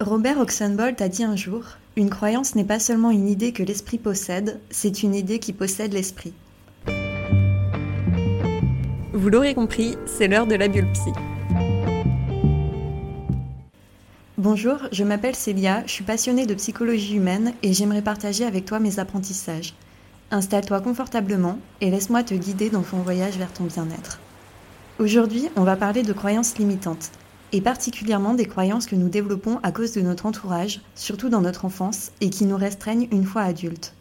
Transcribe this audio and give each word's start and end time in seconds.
Robert 0.00 0.38
Oxenbolt 0.38 1.02
a 1.02 1.10
dit 1.10 1.24
un 1.24 1.36
jour 1.36 1.62
Une 1.94 2.08
croyance 2.08 2.54
n'est 2.54 2.64
pas 2.64 2.78
seulement 2.78 3.10
une 3.10 3.28
idée 3.28 3.52
que 3.52 3.62
l'esprit 3.62 3.98
possède, 3.98 4.58
c'est 4.70 5.02
une 5.02 5.14
idée 5.14 5.38
qui 5.38 5.52
possède 5.52 5.92
l'esprit. 5.92 6.32
Vous 9.12 9.28
l'aurez 9.28 9.54
compris, 9.54 9.98
c'est 10.06 10.26
l'heure 10.26 10.46
de 10.46 10.54
la 10.54 10.68
bulle 10.68 10.90
psy. 10.92 11.10
Bonjour, 14.38 14.78
je 14.90 15.04
m'appelle 15.04 15.34
Célia, 15.34 15.82
je 15.84 15.92
suis 15.92 16.04
passionnée 16.04 16.46
de 16.46 16.54
psychologie 16.54 17.16
humaine 17.16 17.52
et 17.62 17.74
j'aimerais 17.74 18.00
partager 18.00 18.46
avec 18.46 18.64
toi 18.64 18.80
mes 18.80 19.00
apprentissages. 19.00 19.74
Installe-toi 20.30 20.80
confortablement 20.80 21.58
et 21.82 21.90
laisse-moi 21.90 22.22
te 22.22 22.32
guider 22.32 22.70
dans 22.70 22.82
ton 22.82 23.02
voyage 23.02 23.36
vers 23.36 23.52
ton 23.52 23.64
bien-être. 23.64 24.18
Aujourd'hui, 24.98 25.50
on 25.56 25.64
va 25.64 25.76
parler 25.76 26.02
de 26.02 26.14
croyances 26.14 26.56
limitantes 26.56 27.10
et 27.52 27.60
particulièrement 27.60 28.34
des 28.34 28.46
croyances 28.46 28.86
que 28.86 28.96
nous 28.96 29.08
développons 29.08 29.58
à 29.62 29.72
cause 29.72 29.92
de 29.92 30.00
notre 30.00 30.26
entourage, 30.26 30.80
surtout 30.94 31.28
dans 31.28 31.40
notre 31.40 31.64
enfance, 31.64 32.12
et 32.20 32.30
qui 32.30 32.44
nous 32.44 32.56
restreignent 32.56 33.08
une 33.10 33.24
fois 33.24 33.42
adultes. 33.42 33.94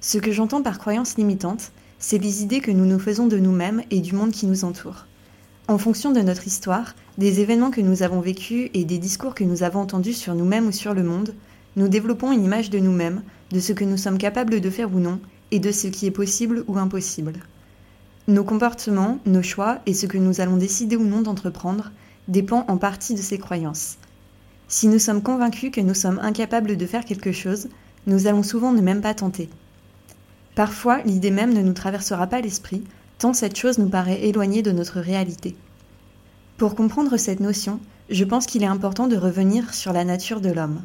Ce 0.00 0.18
que 0.18 0.32
j'entends 0.32 0.62
par 0.62 0.78
croyances 0.78 1.16
limitantes, 1.16 1.72
c'est 1.98 2.18
les 2.18 2.42
idées 2.42 2.60
que 2.60 2.70
nous 2.70 2.84
nous 2.84 2.98
faisons 2.98 3.26
de 3.26 3.38
nous-mêmes 3.38 3.82
et 3.90 4.00
du 4.00 4.14
monde 4.14 4.32
qui 4.32 4.46
nous 4.46 4.64
entoure. 4.64 5.06
En 5.68 5.78
fonction 5.78 6.12
de 6.12 6.20
notre 6.20 6.46
histoire, 6.46 6.94
des 7.18 7.40
événements 7.40 7.70
que 7.70 7.80
nous 7.80 8.02
avons 8.02 8.20
vécus 8.20 8.70
et 8.74 8.84
des 8.84 8.98
discours 8.98 9.34
que 9.34 9.44
nous 9.44 9.62
avons 9.62 9.80
entendus 9.80 10.12
sur 10.12 10.34
nous-mêmes 10.34 10.68
ou 10.68 10.72
sur 10.72 10.94
le 10.94 11.02
monde, 11.02 11.34
nous 11.74 11.88
développons 11.88 12.32
une 12.32 12.44
image 12.44 12.70
de 12.70 12.78
nous-mêmes, 12.78 13.22
de 13.50 13.60
ce 13.60 13.72
que 13.72 13.84
nous 13.84 13.96
sommes 13.96 14.18
capables 14.18 14.60
de 14.60 14.70
faire 14.70 14.94
ou 14.94 15.00
non, 15.00 15.18
et 15.50 15.58
de 15.58 15.72
ce 15.72 15.88
qui 15.88 16.06
est 16.06 16.12
possible 16.12 16.64
ou 16.68 16.78
impossible. 16.78 17.34
Nos 18.28 18.44
comportements, 18.44 19.18
nos 19.24 19.42
choix 19.42 19.78
et 19.86 19.94
ce 19.94 20.06
que 20.06 20.18
nous 20.18 20.40
allons 20.40 20.56
décider 20.56 20.96
ou 20.96 21.04
non 21.04 21.22
d'entreprendre 21.22 21.92
dépend 22.28 22.64
en 22.68 22.76
partie 22.76 23.14
de 23.14 23.22
ces 23.22 23.38
croyances. 23.38 23.96
Si 24.68 24.88
nous 24.88 24.98
sommes 24.98 25.22
convaincus 25.22 25.70
que 25.70 25.80
nous 25.80 25.94
sommes 25.94 26.18
incapables 26.20 26.76
de 26.76 26.86
faire 26.86 27.04
quelque 27.04 27.32
chose, 27.32 27.68
nous 28.06 28.26
allons 28.26 28.42
souvent 28.42 28.72
ne 28.72 28.80
même 28.80 29.00
pas 29.00 29.14
tenter. 29.14 29.48
Parfois, 30.54 31.02
l'idée 31.02 31.30
même 31.30 31.52
ne 31.52 31.62
nous 31.62 31.72
traversera 31.72 32.26
pas 32.26 32.40
l'esprit, 32.40 32.82
tant 33.18 33.32
cette 33.32 33.56
chose 33.56 33.78
nous 33.78 33.88
paraît 33.88 34.22
éloignée 34.22 34.62
de 34.62 34.72
notre 34.72 35.00
réalité. 35.00 35.56
Pour 36.56 36.74
comprendre 36.74 37.16
cette 37.16 37.40
notion, 37.40 37.78
je 38.08 38.24
pense 38.24 38.46
qu'il 38.46 38.62
est 38.62 38.66
important 38.66 39.06
de 39.06 39.16
revenir 39.16 39.74
sur 39.74 39.92
la 39.92 40.04
nature 40.04 40.40
de 40.40 40.50
l'homme. 40.50 40.82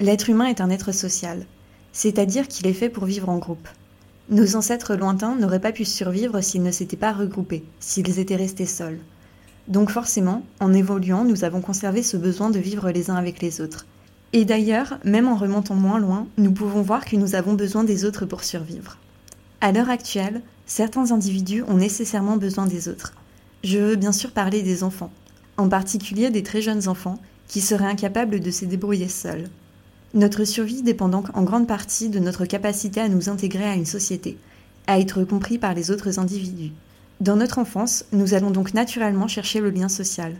L'être 0.00 0.28
humain 0.28 0.46
est 0.46 0.60
un 0.60 0.70
être 0.70 0.92
social, 0.92 1.46
c'est-à-dire 1.92 2.48
qu'il 2.48 2.66
est 2.66 2.72
fait 2.72 2.88
pour 2.88 3.04
vivre 3.04 3.28
en 3.28 3.38
groupe. 3.38 3.68
Nos 4.28 4.56
ancêtres 4.56 4.96
lointains 4.96 5.36
n'auraient 5.36 5.60
pas 5.60 5.72
pu 5.72 5.84
survivre 5.84 6.40
s'ils 6.40 6.62
ne 6.62 6.70
s'étaient 6.70 6.96
pas 6.96 7.12
regroupés, 7.12 7.64
s'ils 7.78 8.18
étaient 8.18 8.36
restés 8.36 8.66
seuls. 8.66 8.98
Donc 9.68 9.90
forcément, 9.90 10.44
en 10.60 10.72
évoluant, 10.72 11.24
nous 11.24 11.44
avons 11.44 11.60
conservé 11.60 12.02
ce 12.02 12.16
besoin 12.16 12.50
de 12.50 12.58
vivre 12.58 12.90
les 12.90 13.10
uns 13.10 13.16
avec 13.16 13.42
les 13.42 13.60
autres. 13.60 13.86
Et 14.32 14.44
d'ailleurs, 14.44 14.98
même 15.04 15.28
en 15.28 15.36
remontant 15.36 15.74
moins 15.74 15.98
loin, 15.98 16.26
nous 16.38 16.52
pouvons 16.52 16.82
voir 16.82 17.04
que 17.04 17.16
nous 17.16 17.34
avons 17.34 17.54
besoin 17.54 17.84
des 17.84 18.04
autres 18.04 18.26
pour 18.26 18.44
survivre. 18.44 18.98
À 19.60 19.72
l'heure 19.72 19.90
actuelle, 19.90 20.42
certains 20.66 21.10
individus 21.10 21.62
ont 21.62 21.76
nécessairement 21.76 22.36
besoin 22.36 22.66
des 22.66 22.88
autres. 22.88 23.14
Je 23.64 23.78
veux 23.78 23.96
bien 23.96 24.12
sûr 24.12 24.30
parler 24.32 24.62
des 24.62 24.84
enfants, 24.84 25.10
en 25.56 25.68
particulier 25.68 26.30
des 26.30 26.42
très 26.42 26.62
jeunes 26.62 26.88
enfants 26.88 27.18
qui 27.48 27.60
seraient 27.60 27.86
incapables 27.86 28.40
de 28.40 28.50
se 28.50 28.64
débrouiller 28.64 29.08
seuls. 29.08 29.48
Notre 30.14 30.44
survie 30.44 30.82
dépend 30.82 31.08
donc 31.08 31.26
en 31.36 31.42
grande 31.42 31.66
partie 31.66 32.08
de 32.08 32.18
notre 32.18 32.44
capacité 32.44 33.00
à 33.00 33.08
nous 33.08 33.28
intégrer 33.28 33.64
à 33.64 33.74
une 33.74 33.86
société, 33.86 34.38
à 34.86 35.00
être 35.00 35.24
compris 35.24 35.58
par 35.58 35.74
les 35.74 35.90
autres 35.90 36.18
individus. 36.18 36.72
Dans 37.20 37.36
notre 37.36 37.58
enfance, 37.58 38.04
nous 38.12 38.34
allons 38.34 38.50
donc 38.50 38.74
naturellement 38.74 39.26
chercher 39.26 39.60
le 39.60 39.70
lien 39.70 39.88
social. 39.88 40.36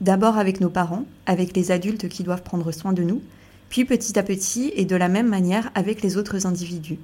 D'abord 0.00 0.38
avec 0.38 0.60
nos 0.60 0.68
parents, 0.68 1.04
avec 1.24 1.56
les 1.56 1.70
adultes 1.70 2.08
qui 2.08 2.24
doivent 2.24 2.42
prendre 2.42 2.72
soin 2.72 2.92
de 2.92 3.04
nous, 3.04 3.22
puis 3.68 3.84
petit 3.84 4.18
à 4.18 4.24
petit 4.24 4.72
et 4.74 4.84
de 4.84 4.96
la 4.96 5.08
même 5.08 5.28
manière 5.28 5.70
avec 5.76 6.02
les 6.02 6.16
autres 6.16 6.44
individus. 6.44 6.98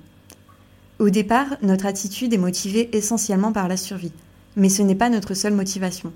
Au 0.98 1.08
départ, 1.08 1.46
notre 1.62 1.86
attitude 1.86 2.34
est 2.34 2.38
motivée 2.38 2.90
essentiellement 2.96 3.52
par 3.52 3.68
la 3.68 3.76
survie, 3.76 4.12
mais 4.56 4.68
ce 4.68 4.82
n'est 4.82 4.96
pas 4.96 5.08
notre 5.08 5.34
seule 5.34 5.54
motivation. 5.54 6.12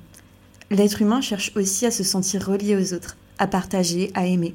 L'être 0.71 1.00
humain 1.00 1.21
cherche 1.21 1.53
aussi 1.55 1.87
à 1.87 1.93
se 1.93 2.03
sentir 2.03 2.45
relié 2.45 2.75
aux 2.75 2.93
autres, 2.93 3.16
à 3.39 3.47
partager, 3.47 4.11
à 4.15 4.27
aimer. 4.27 4.55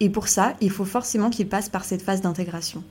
Et 0.00 0.10
pour 0.10 0.28
ça, 0.28 0.54
il 0.60 0.70
faut 0.70 0.84
forcément 0.84 1.30
qu'il 1.30 1.48
passe 1.48 1.70
par 1.70 1.86
cette 1.86 2.02
phase 2.02 2.20
d'intégration. 2.20 2.84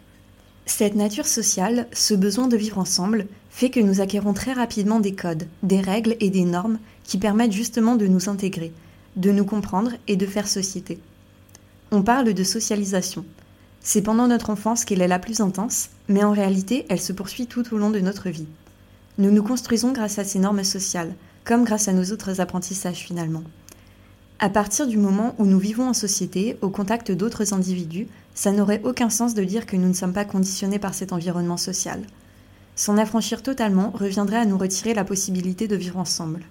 Cette 0.65 0.95
nature 0.95 1.27
sociale, 1.27 1.87
ce 1.93 2.13
besoin 2.15 2.47
de 2.47 2.57
vivre 2.57 2.79
ensemble, 2.79 3.27
fait 3.49 3.69
que 3.69 3.79
nous 3.79 4.01
acquérons 4.01 4.33
très 4.33 4.51
rapidement 4.51 4.99
des 4.99 5.13
codes, 5.13 5.47
des 5.63 5.79
règles 5.79 6.17
et 6.19 6.29
des 6.29 6.43
normes 6.43 6.79
qui 7.03 7.17
permettent 7.17 7.51
justement 7.51 7.95
de 7.95 8.07
nous 8.07 8.29
intégrer, 8.29 8.73
de 9.15 9.31
nous 9.31 9.45
comprendre 9.45 9.91
et 10.07 10.15
de 10.15 10.25
faire 10.25 10.47
société. 10.47 10.99
On 11.91 12.01
parle 12.01 12.33
de 12.33 12.43
socialisation. 12.43 13.25
C'est 13.79 14.01
pendant 14.01 14.27
notre 14.27 14.49
enfance 14.49 14.83
qu'elle 14.83 15.01
est 15.01 15.07
la 15.07 15.19
plus 15.19 15.39
intense, 15.39 15.89
mais 16.09 16.23
en 16.23 16.31
réalité, 16.31 16.85
elle 16.89 16.99
se 16.99 17.13
poursuit 17.13 17.45
tout 17.45 17.73
au 17.73 17.77
long 17.77 17.91
de 17.91 17.99
notre 17.99 18.29
vie. 18.29 18.47
Nous 19.19 19.29
nous 19.29 19.43
construisons 19.43 19.91
grâce 19.91 20.17
à 20.17 20.23
ces 20.23 20.39
normes 20.39 20.63
sociales, 20.63 21.13
comme 21.43 21.63
grâce 21.63 21.87
à 21.87 21.93
nos 21.93 22.11
autres 22.11 22.41
apprentissages 22.41 23.05
finalement. 23.05 23.43
À 24.39 24.49
partir 24.49 24.87
du 24.87 24.97
moment 24.97 25.35
où 25.37 25.45
nous 25.45 25.59
vivons 25.59 25.87
en 25.87 25.93
société, 25.93 26.57
au 26.61 26.69
contact 26.69 27.11
d'autres 27.11 27.53
individus, 27.53 28.07
ça 28.35 28.51
n'aurait 28.51 28.81
aucun 28.83 29.09
sens 29.09 29.33
de 29.33 29.43
dire 29.43 29.65
que 29.65 29.77
nous 29.77 29.87
ne 29.87 29.93
sommes 29.93 30.13
pas 30.13 30.25
conditionnés 30.25 30.77
par 30.77 30.93
cet 30.93 31.13
environnement 31.13 31.57
social. 31.57 32.01
S'en 32.75 32.97
affranchir 32.97 33.41
totalement 33.41 33.91
reviendrait 33.91 34.37
à 34.37 34.45
nous 34.45 34.57
retirer 34.57 34.93
la 34.93 35.05
possibilité 35.05 35.67
de 35.69 35.77
vivre 35.77 35.97
ensemble. 35.97 36.43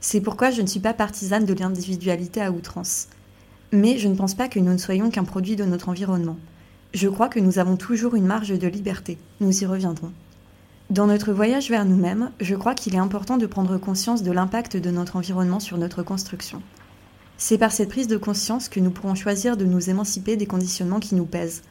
C'est 0.00 0.20
pourquoi 0.20 0.50
je 0.50 0.60
ne 0.60 0.66
suis 0.66 0.80
pas 0.80 0.92
partisane 0.92 1.44
de 1.44 1.54
l'individualité 1.54 2.42
à 2.42 2.50
outrance. 2.50 3.06
Mais 3.72 3.96
je 3.96 4.08
ne 4.08 4.16
pense 4.16 4.34
pas 4.34 4.48
que 4.48 4.58
nous 4.58 4.72
ne 4.72 4.78
soyons 4.78 5.10
qu'un 5.10 5.22
produit 5.22 5.54
de 5.54 5.64
notre 5.64 5.88
environnement. 5.88 6.36
Je 6.92 7.08
crois 7.08 7.28
que 7.28 7.38
nous 7.38 7.60
avons 7.60 7.76
toujours 7.76 8.16
une 8.16 8.26
marge 8.26 8.58
de 8.58 8.66
liberté. 8.66 9.16
Nous 9.40 9.62
y 9.62 9.66
reviendrons. 9.66 10.12
Dans 10.90 11.06
notre 11.06 11.32
voyage 11.32 11.70
vers 11.70 11.84
nous-mêmes, 11.84 12.32
je 12.40 12.56
crois 12.56 12.74
qu'il 12.74 12.96
est 12.96 12.98
important 12.98 13.36
de 13.36 13.46
prendre 13.46 13.78
conscience 13.78 14.24
de 14.24 14.32
l'impact 14.32 14.76
de 14.76 14.90
notre 14.90 15.14
environnement 15.14 15.60
sur 15.60 15.78
notre 15.78 16.02
construction. 16.02 16.60
C'est 17.42 17.56
par 17.56 17.72
cette 17.72 17.88
prise 17.88 18.06
de 18.06 18.18
conscience 18.18 18.68
que 18.68 18.80
nous 18.80 18.90
pourrons 18.90 19.14
choisir 19.14 19.56
de 19.56 19.64
nous 19.64 19.88
émanciper 19.88 20.36
des 20.36 20.44
conditionnements 20.44 21.00
qui 21.00 21.14
nous 21.14 21.24
pèsent, 21.24 21.62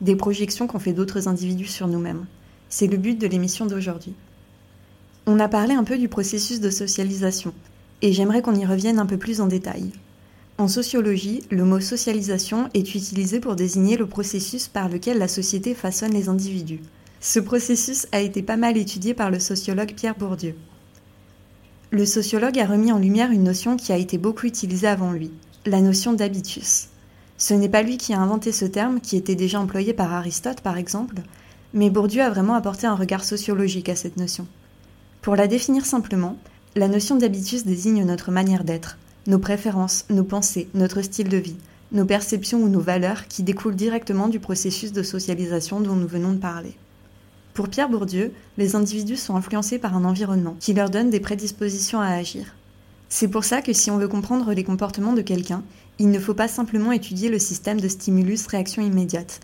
des 0.00 0.16
projections 0.16 0.66
qu'ont 0.66 0.78
fait 0.78 0.94
d'autres 0.94 1.28
individus 1.28 1.66
sur 1.66 1.86
nous-mêmes. 1.86 2.24
C'est 2.70 2.86
le 2.86 2.96
but 2.96 3.20
de 3.20 3.26
l'émission 3.26 3.66
d'aujourd'hui. 3.66 4.14
On 5.26 5.38
a 5.38 5.46
parlé 5.46 5.74
un 5.74 5.84
peu 5.84 5.98
du 5.98 6.08
processus 6.08 6.60
de 6.60 6.70
socialisation, 6.70 7.52
et 8.00 8.14
j'aimerais 8.14 8.40
qu'on 8.40 8.54
y 8.54 8.64
revienne 8.64 8.98
un 8.98 9.04
peu 9.04 9.18
plus 9.18 9.42
en 9.42 9.48
détail. 9.48 9.92
En 10.56 10.66
sociologie, 10.66 11.42
le 11.50 11.64
mot 11.64 11.78
socialisation 11.78 12.70
est 12.72 12.94
utilisé 12.94 13.38
pour 13.38 13.54
désigner 13.54 13.98
le 13.98 14.06
processus 14.06 14.66
par 14.66 14.88
lequel 14.88 15.18
la 15.18 15.28
société 15.28 15.74
façonne 15.74 16.14
les 16.14 16.30
individus. 16.30 16.80
Ce 17.20 17.38
processus 17.38 18.06
a 18.12 18.22
été 18.22 18.40
pas 18.40 18.56
mal 18.56 18.78
étudié 18.78 19.12
par 19.12 19.30
le 19.30 19.40
sociologue 19.40 19.92
Pierre 19.94 20.16
Bourdieu. 20.16 20.54
Le 21.90 22.04
sociologue 22.04 22.58
a 22.58 22.66
remis 22.66 22.92
en 22.92 22.98
lumière 22.98 23.30
une 23.30 23.44
notion 23.44 23.78
qui 23.78 23.92
a 23.92 23.96
été 23.96 24.18
beaucoup 24.18 24.44
utilisée 24.44 24.88
avant 24.88 25.10
lui, 25.10 25.30
la 25.64 25.80
notion 25.80 26.12
d'habitus. 26.12 26.88
Ce 27.38 27.54
n'est 27.54 27.70
pas 27.70 27.82
lui 27.82 27.96
qui 27.96 28.12
a 28.12 28.20
inventé 28.20 28.52
ce 28.52 28.66
terme, 28.66 29.00
qui 29.00 29.16
était 29.16 29.34
déjà 29.34 29.58
employé 29.58 29.94
par 29.94 30.12
Aristote 30.12 30.60
par 30.60 30.76
exemple, 30.76 31.14
mais 31.72 31.88
Bourdieu 31.88 32.20
a 32.20 32.28
vraiment 32.28 32.52
apporté 32.52 32.86
un 32.86 32.94
regard 32.94 33.24
sociologique 33.24 33.88
à 33.88 33.96
cette 33.96 34.18
notion. 34.18 34.46
Pour 35.22 35.34
la 35.34 35.46
définir 35.46 35.86
simplement, 35.86 36.36
la 36.76 36.88
notion 36.88 37.16
d'habitus 37.16 37.64
désigne 37.64 38.04
notre 38.04 38.32
manière 38.32 38.64
d'être, 38.64 38.98
nos 39.26 39.38
préférences, 39.38 40.04
nos 40.10 40.24
pensées, 40.24 40.68
notre 40.74 41.00
style 41.00 41.30
de 41.30 41.38
vie, 41.38 41.56
nos 41.92 42.04
perceptions 42.04 42.62
ou 42.62 42.68
nos 42.68 42.80
valeurs 42.80 43.28
qui 43.28 43.42
découlent 43.42 43.76
directement 43.76 44.28
du 44.28 44.40
processus 44.40 44.92
de 44.92 45.02
socialisation 45.02 45.80
dont 45.80 45.96
nous 45.96 46.06
venons 46.06 46.32
de 46.32 46.38
parler. 46.38 46.76
Pour 47.54 47.68
Pierre 47.68 47.88
Bourdieu, 47.88 48.32
les 48.56 48.76
individus 48.76 49.16
sont 49.16 49.36
influencés 49.36 49.78
par 49.78 49.96
un 49.96 50.04
environnement 50.04 50.56
qui 50.60 50.74
leur 50.74 50.90
donne 50.90 51.10
des 51.10 51.20
prédispositions 51.20 52.00
à 52.00 52.08
agir. 52.08 52.54
C'est 53.08 53.28
pour 53.28 53.44
ça 53.44 53.62
que 53.62 53.72
si 53.72 53.90
on 53.90 53.96
veut 53.96 54.08
comprendre 54.08 54.52
les 54.52 54.64
comportements 54.64 55.14
de 55.14 55.22
quelqu'un, 55.22 55.62
il 55.98 56.10
ne 56.10 56.18
faut 56.18 56.34
pas 56.34 56.48
simplement 56.48 56.92
étudier 56.92 57.28
le 57.30 57.38
système 57.38 57.80
de 57.80 57.88
stimulus-réaction 57.88 58.82
immédiate. 58.82 59.40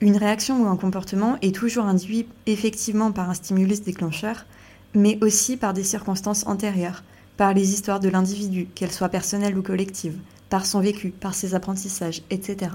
Une 0.00 0.16
réaction 0.16 0.62
ou 0.62 0.66
un 0.66 0.76
comportement 0.76 1.36
est 1.42 1.54
toujours 1.54 1.84
induit 1.84 2.26
effectivement 2.46 3.12
par 3.12 3.30
un 3.30 3.34
stimulus 3.34 3.82
déclencheur, 3.82 4.46
mais 4.94 5.18
aussi 5.20 5.56
par 5.56 5.74
des 5.74 5.84
circonstances 5.84 6.46
antérieures, 6.46 7.04
par 7.36 7.54
les 7.54 7.72
histoires 7.72 8.00
de 8.00 8.08
l'individu, 8.08 8.66
qu'elles 8.74 8.92
soient 8.92 9.08
personnelles 9.08 9.56
ou 9.56 9.62
collectives, 9.62 10.18
par 10.48 10.66
son 10.66 10.80
vécu, 10.80 11.10
par 11.10 11.34
ses 11.34 11.54
apprentissages, 11.54 12.22
etc. 12.30 12.72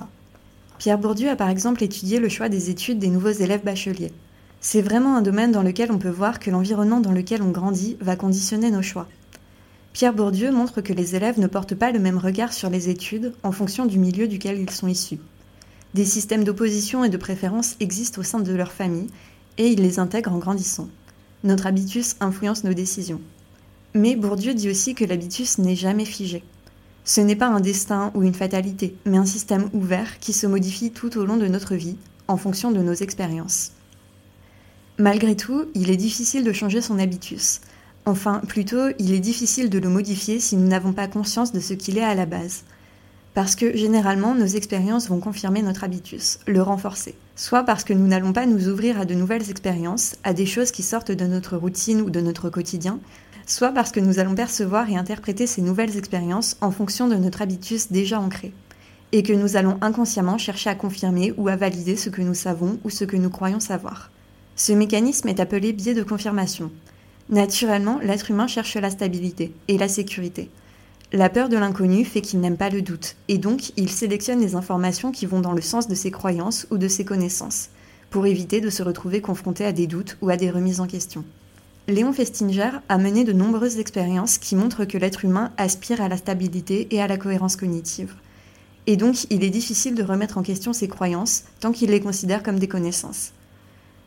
Pierre 0.78 1.00
Bourdieu 1.00 1.30
a 1.30 1.36
par 1.36 1.50
exemple 1.50 1.84
étudié 1.84 2.20
le 2.20 2.30
choix 2.30 2.48
des 2.48 2.70
études 2.70 3.00
des 3.00 3.10
nouveaux 3.10 3.30
élèves 3.30 3.64
bacheliers. 3.64 4.14
C'est 4.60 4.82
vraiment 4.82 5.16
un 5.16 5.22
domaine 5.22 5.52
dans 5.52 5.62
lequel 5.64 5.92
on 5.92 6.00
peut 6.00 6.10
voir 6.10 6.40
que 6.40 6.50
l'environnement 6.50 7.00
dans 7.00 7.12
lequel 7.12 7.42
on 7.42 7.52
grandit 7.52 7.98
va 8.02 8.16
conditionner 8.16 8.72
nos 8.72 8.82
choix. 8.82 9.08
Pierre 9.94 10.14
Bourdieu 10.14 10.52
montre 10.52 10.82
que 10.82 10.94
les 10.94 11.16
élèves 11.16 11.40
ne 11.40 11.48
portent 11.48 11.76
pas 11.76 11.92
le 11.92 12.00
même 12.00 12.18
regard 12.18 12.54
sur 12.54 12.70
les 12.70 12.90
études 12.90 13.34
en 13.44 13.52
fonction 13.52 13.86
du 13.86 14.00
milieu 14.00 14.28
duquel 14.28 14.60
ils 14.60 14.70
sont 14.70 14.88
issus. 14.88 15.20
Des 15.94 16.06
systèmes 16.06 16.44
d'opposition 16.44 17.04
et 17.04 17.10
de 17.10 17.18
préférence 17.18 17.76
existent 17.80 18.22
au 18.22 18.24
sein 18.24 18.40
de 18.40 18.54
leur 18.54 18.72
famille 18.72 19.08
et 19.58 19.68
ils 19.70 19.82
les 19.82 20.00
intègrent 20.00 20.34
en 20.34 20.38
grandissant. 20.38 20.90
Notre 21.44 21.68
habitus 21.68 22.16
influence 22.20 22.64
nos 22.64 22.74
décisions. 22.74 23.22
Mais 23.94 24.16
Bourdieu 24.16 24.54
dit 24.54 24.70
aussi 24.70 24.96
que 24.96 25.06
l'habitus 25.06 25.60
n'est 25.60 25.76
jamais 25.76 26.06
figé. 26.06 26.44
Ce 27.06 27.22
n'est 27.22 27.36
pas 27.36 27.48
un 27.48 27.62
destin 27.62 28.12
ou 28.16 28.24
une 28.24 28.34
fatalité, 28.34 28.96
mais 29.06 29.18
un 29.18 29.26
système 29.26 29.70
ouvert 29.74 30.20
qui 30.20 30.34
se 30.34 30.46
modifie 30.46 30.92
tout 30.92 31.18
au 31.18 31.26
long 31.26 31.38
de 31.38 31.48
notre 31.48 31.76
vie, 31.76 31.96
en 32.28 32.38
fonction 32.38 32.72
de 32.72 32.80
nos 32.80 32.94
expériences. 32.94 33.72
Malgré 35.00 35.36
tout, 35.36 35.66
il 35.76 35.92
est 35.92 35.98
difficile 35.98 36.44
de 36.44 36.52
changer 36.52 36.82
son 36.82 36.98
habitus. 36.98 37.62
Enfin, 38.08 38.42
plutôt, 38.48 38.90
il 38.98 39.14
est 39.14 39.20
difficile 39.20 39.70
de 39.70 39.78
le 39.78 39.90
modifier 39.90 40.40
si 40.40 40.58
nous 40.58 40.68
n'avons 40.68 40.92
pas 40.92 41.08
conscience 41.08 41.52
de 41.52 41.60
ce 41.60 41.76
qu'il 41.76 42.00
est 42.00 42.04
à 42.04 42.16
la 42.16 42.26
base. 42.26 42.64
Parce 43.36 43.56
que 43.56 43.78
généralement, 43.78 44.34
nos 44.34 44.48
expériences 44.48 45.08
vont 45.08 45.20
confirmer 45.20 45.62
notre 45.62 45.84
habitus, 45.84 46.40
le 46.48 46.64
renforcer. 46.64 47.14
Soit 47.36 47.62
parce 47.62 47.84
que 47.84 47.94
nous 47.94 48.08
n'allons 48.08 48.34
pas 48.34 48.48
nous 48.48 48.70
ouvrir 48.70 49.00
à 49.00 49.06
de 49.06 49.14
nouvelles 49.14 49.52
expériences, 49.52 50.16
à 50.24 50.34
des 50.34 50.48
choses 50.48 50.72
qui 50.72 50.82
sortent 50.82 51.12
de 51.12 51.28
notre 51.28 51.58
routine 51.58 52.02
ou 52.02 52.10
de 52.10 52.22
notre 52.22 52.50
quotidien, 52.50 53.00
soit 53.46 53.74
parce 53.74 53.92
que 53.92 54.00
nous 54.00 54.18
allons 54.18 54.34
percevoir 54.34 54.90
et 54.90 54.98
interpréter 54.98 55.46
ces 55.46 55.62
nouvelles 55.62 55.96
expériences 55.96 56.58
en 56.60 56.72
fonction 56.72 57.08
de 57.08 57.16
notre 57.16 57.44
habitus 57.44 57.92
déjà 57.92 58.20
ancré, 58.20 58.52
et 59.12 59.22
que 59.22 59.34
nous 59.34 59.58
allons 59.58 59.78
inconsciemment 59.82 60.40
chercher 60.40 60.72
à 60.72 60.76
confirmer 60.76 61.36
ou 61.38 61.50
à 61.50 61.56
valider 61.56 61.98
ce 61.98 62.10
que 62.10 62.24
nous 62.24 62.34
savons 62.34 62.80
ou 62.84 62.90
ce 62.90 63.06
que 63.06 63.16
nous 63.16 63.30
croyons 63.30 63.60
savoir. 63.60 64.10
Ce 64.60 64.74
mécanisme 64.74 65.28
est 65.28 65.40
appelé 65.40 65.72
biais 65.72 65.94
de 65.94 66.02
confirmation. 66.02 66.72
Naturellement, 67.30 68.00
l'être 68.02 68.32
humain 68.32 68.48
cherche 68.48 68.76
la 68.76 68.90
stabilité 68.90 69.54
et 69.68 69.78
la 69.78 69.88
sécurité. 69.88 70.50
La 71.14 71.30
peur 71.30 71.48
de 71.48 71.58
l'inconnu 71.58 72.04
fait 72.04 72.22
qu'il 72.22 72.40
n'aime 72.40 72.58
pas 72.58 72.72
le 72.72 72.82
doute, 72.82 73.18
et 73.28 73.38
donc 73.38 73.72
il 73.78 73.88
sélectionne 73.88 74.42
les 74.42 74.56
informations 74.56 75.12
qui 75.12 75.28
vont 75.28 75.42
dans 75.42 75.54
le 75.54 75.62
sens 75.62 75.88
de 75.88 75.94
ses 75.94 76.10
croyances 76.10 76.66
ou 76.72 76.80
de 76.80 76.88
ses 76.88 77.06
connaissances, 77.06 77.70
pour 78.10 78.26
éviter 78.26 78.60
de 78.60 78.72
se 78.72 78.82
retrouver 78.82 79.22
confronté 79.22 79.64
à 79.64 79.72
des 79.74 79.86
doutes 79.86 80.18
ou 80.24 80.30
à 80.32 80.38
des 80.38 80.50
remises 80.50 80.80
en 80.80 80.88
question. 80.88 81.24
Léon 81.88 82.12
Festinger 82.12 82.72
a 82.90 82.98
mené 82.98 83.26
de 83.26 83.34
nombreuses 83.34 83.78
expériences 83.78 84.40
qui 84.40 84.56
montrent 84.56 84.86
que 84.86 84.98
l'être 84.98 85.24
humain 85.24 85.52
aspire 85.58 86.02
à 86.02 86.10
la 86.10 86.18
stabilité 86.18 86.88
et 86.90 87.00
à 87.00 87.06
la 87.06 87.18
cohérence 87.18 87.58
cognitive. 87.58 88.16
Et 88.88 88.98
donc 88.98 89.28
il 89.30 89.44
est 89.44 89.52
difficile 89.52 89.94
de 89.94 90.04
remettre 90.04 90.40
en 90.40 90.44
question 90.44 90.74
ses 90.74 90.88
croyances 90.88 91.44
tant 91.60 91.72
qu'il 91.72 91.92
les 91.92 92.02
considère 92.02 92.42
comme 92.42 92.58
des 92.58 92.68
connaissances. 92.68 93.34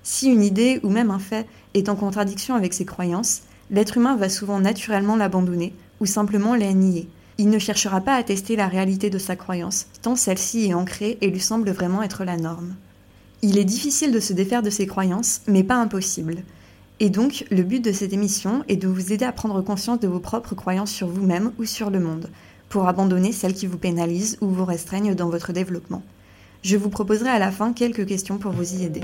Si 0.03 0.29
une 0.29 0.43
idée 0.43 0.81
ou 0.83 0.89
même 0.89 1.11
un 1.11 1.19
fait 1.19 1.47
est 1.75 1.89
en 1.89 1.97
contradiction 1.97 2.55
avec 2.55 2.73
ses 2.73 2.85
croyances, 2.85 3.43
l'être 3.71 3.97
humain 3.97 4.17
va 4.17 4.29
souvent 4.29 4.61
naturellement 4.61 5.17
l'abandonner 5.17 5.75
ou 6.01 6.07
simplement 6.07 6.55
la 6.55 6.73
nier. 6.73 7.09
Il 7.39 7.49
ne 7.49 7.59
cherchera 7.59 8.01
pas 8.01 8.17
à 8.17 8.23
tester 8.23 8.57
la 8.57 8.67
réalité 8.69 9.11
de 9.11 9.19
sa 9.19 9.37
croyance, 9.37 9.87
tant 10.03 10.17
celle-ci 10.17 10.67
est 10.67 10.75
ancrée 10.75 11.19
et 11.21 11.31
lui 11.31 11.41
semble 11.41 11.71
vraiment 11.71 12.03
être 12.03 12.25
la 12.25 12.37
norme. 12.37 12.75
Il 13.43 13.59
est 13.59 13.65
difficile 13.65 14.13
de 14.13 14.21
se 14.21 14.35
défaire 14.35 14.63
de 14.63 14.69
ses 14.69 14.87
croyances, 14.87 15.41
mais 15.47 15.65
pas 15.65 15.77
impossible. 15.77 16.43
Et 16.99 17.09
donc, 17.09 17.47
le 17.51 17.63
but 17.63 17.83
de 17.83 17.93
cette 17.93 18.13
émission 18.13 18.63
est 18.69 18.77
de 18.77 18.89
vous 18.89 19.15
aider 19.15 19.25
à 19.25 19.33
prendre 19.33 19.63
conscience 19.63 20.01
de 20.01 20.09
vos 20.09 20.21
propres 20.21 20.55
croyances 20.55 20.91
sur 20.91 21.09
vous-même 21.09 21.53
ou 21.59 21.65
sur 21.65 21.89
le 21.89 22.01
monde, 22.01 22.29
pour 22.69 22.87
abandonner 22.87 23.33
celles 23.33 23.55
qui 23.55 23.67
vous 23.67 23.79
pénalisent 23.79 24.37
ou 24.43 24.49
vous 24.49 24.67
restreignent 24.67 25.15
dans 25.15 25.31
votre 25.31 25.55
développement. 25.55 26.03
Je 26.63 26.77
vous 26.77 26.91
proposerai 26.91 27.31
à 27.31 27.39
la 27.39 27.51
fin 27.51 27.73
quelques 27.73 28.05
questions 28.05 28.37
pour 28.37 28.53
vous 28.53 28.75
y 28.75 28.85
aider. 28.85 29.01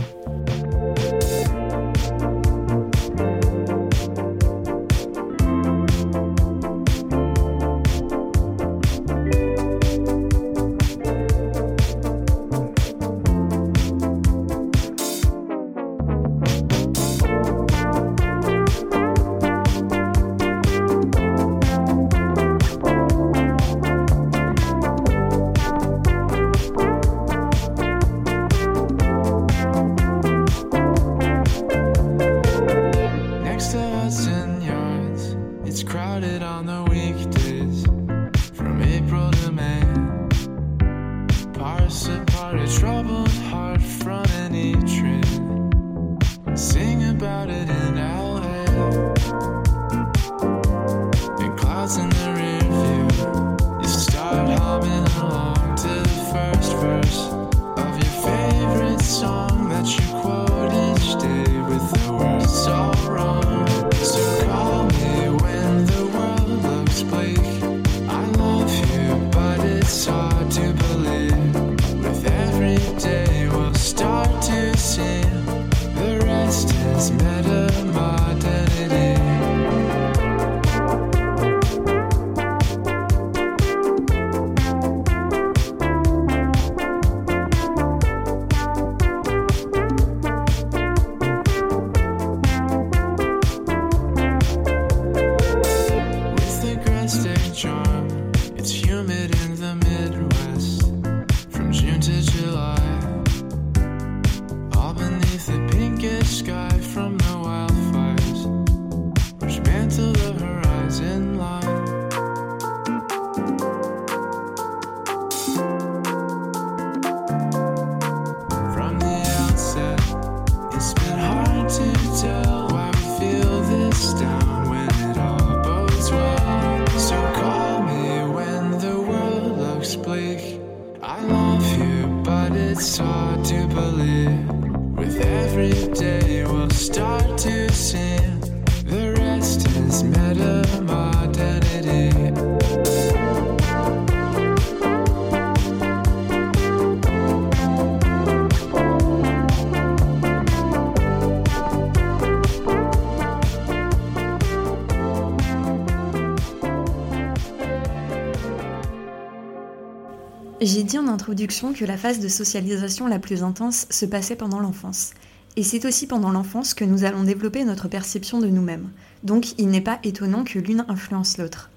Que 161.27 161.85
la 161.85 161.97
phase 161.97 162.21
de 162.21 162.29
socialisation 162.29 163.09
la 163.09 163.19
plus 163.19 163.43
intense 163.43 163.89
se 163.91 164.07
passait 164.07 164.37
pendant 164.37 164.61
l'enfance. 164.61 165.11
Et 165.57 165.65
c'est 165.65 165.85
aussi 165.85 166.07
pendant 166.07 166.31
l'enfance 166.31 166.73
que 166.73 166.85
nous 166.85 167.03
allons 167.03 167.25
développer 167.25 167.65
notre 167.65 167.89
perception 167.89 168.39
de 168.39 168.47
nous-mêmes. 168.47 168.91
Donc 169.25 169.59
il 169.59 169.69
n'est 169.69 169.81
pas 169.81 169.99
étonnant 170.05 170.45
que 170.45 170.61
l'une 170.61 170.85
influence 170.87 171.39
l'autre. 171.39 171.71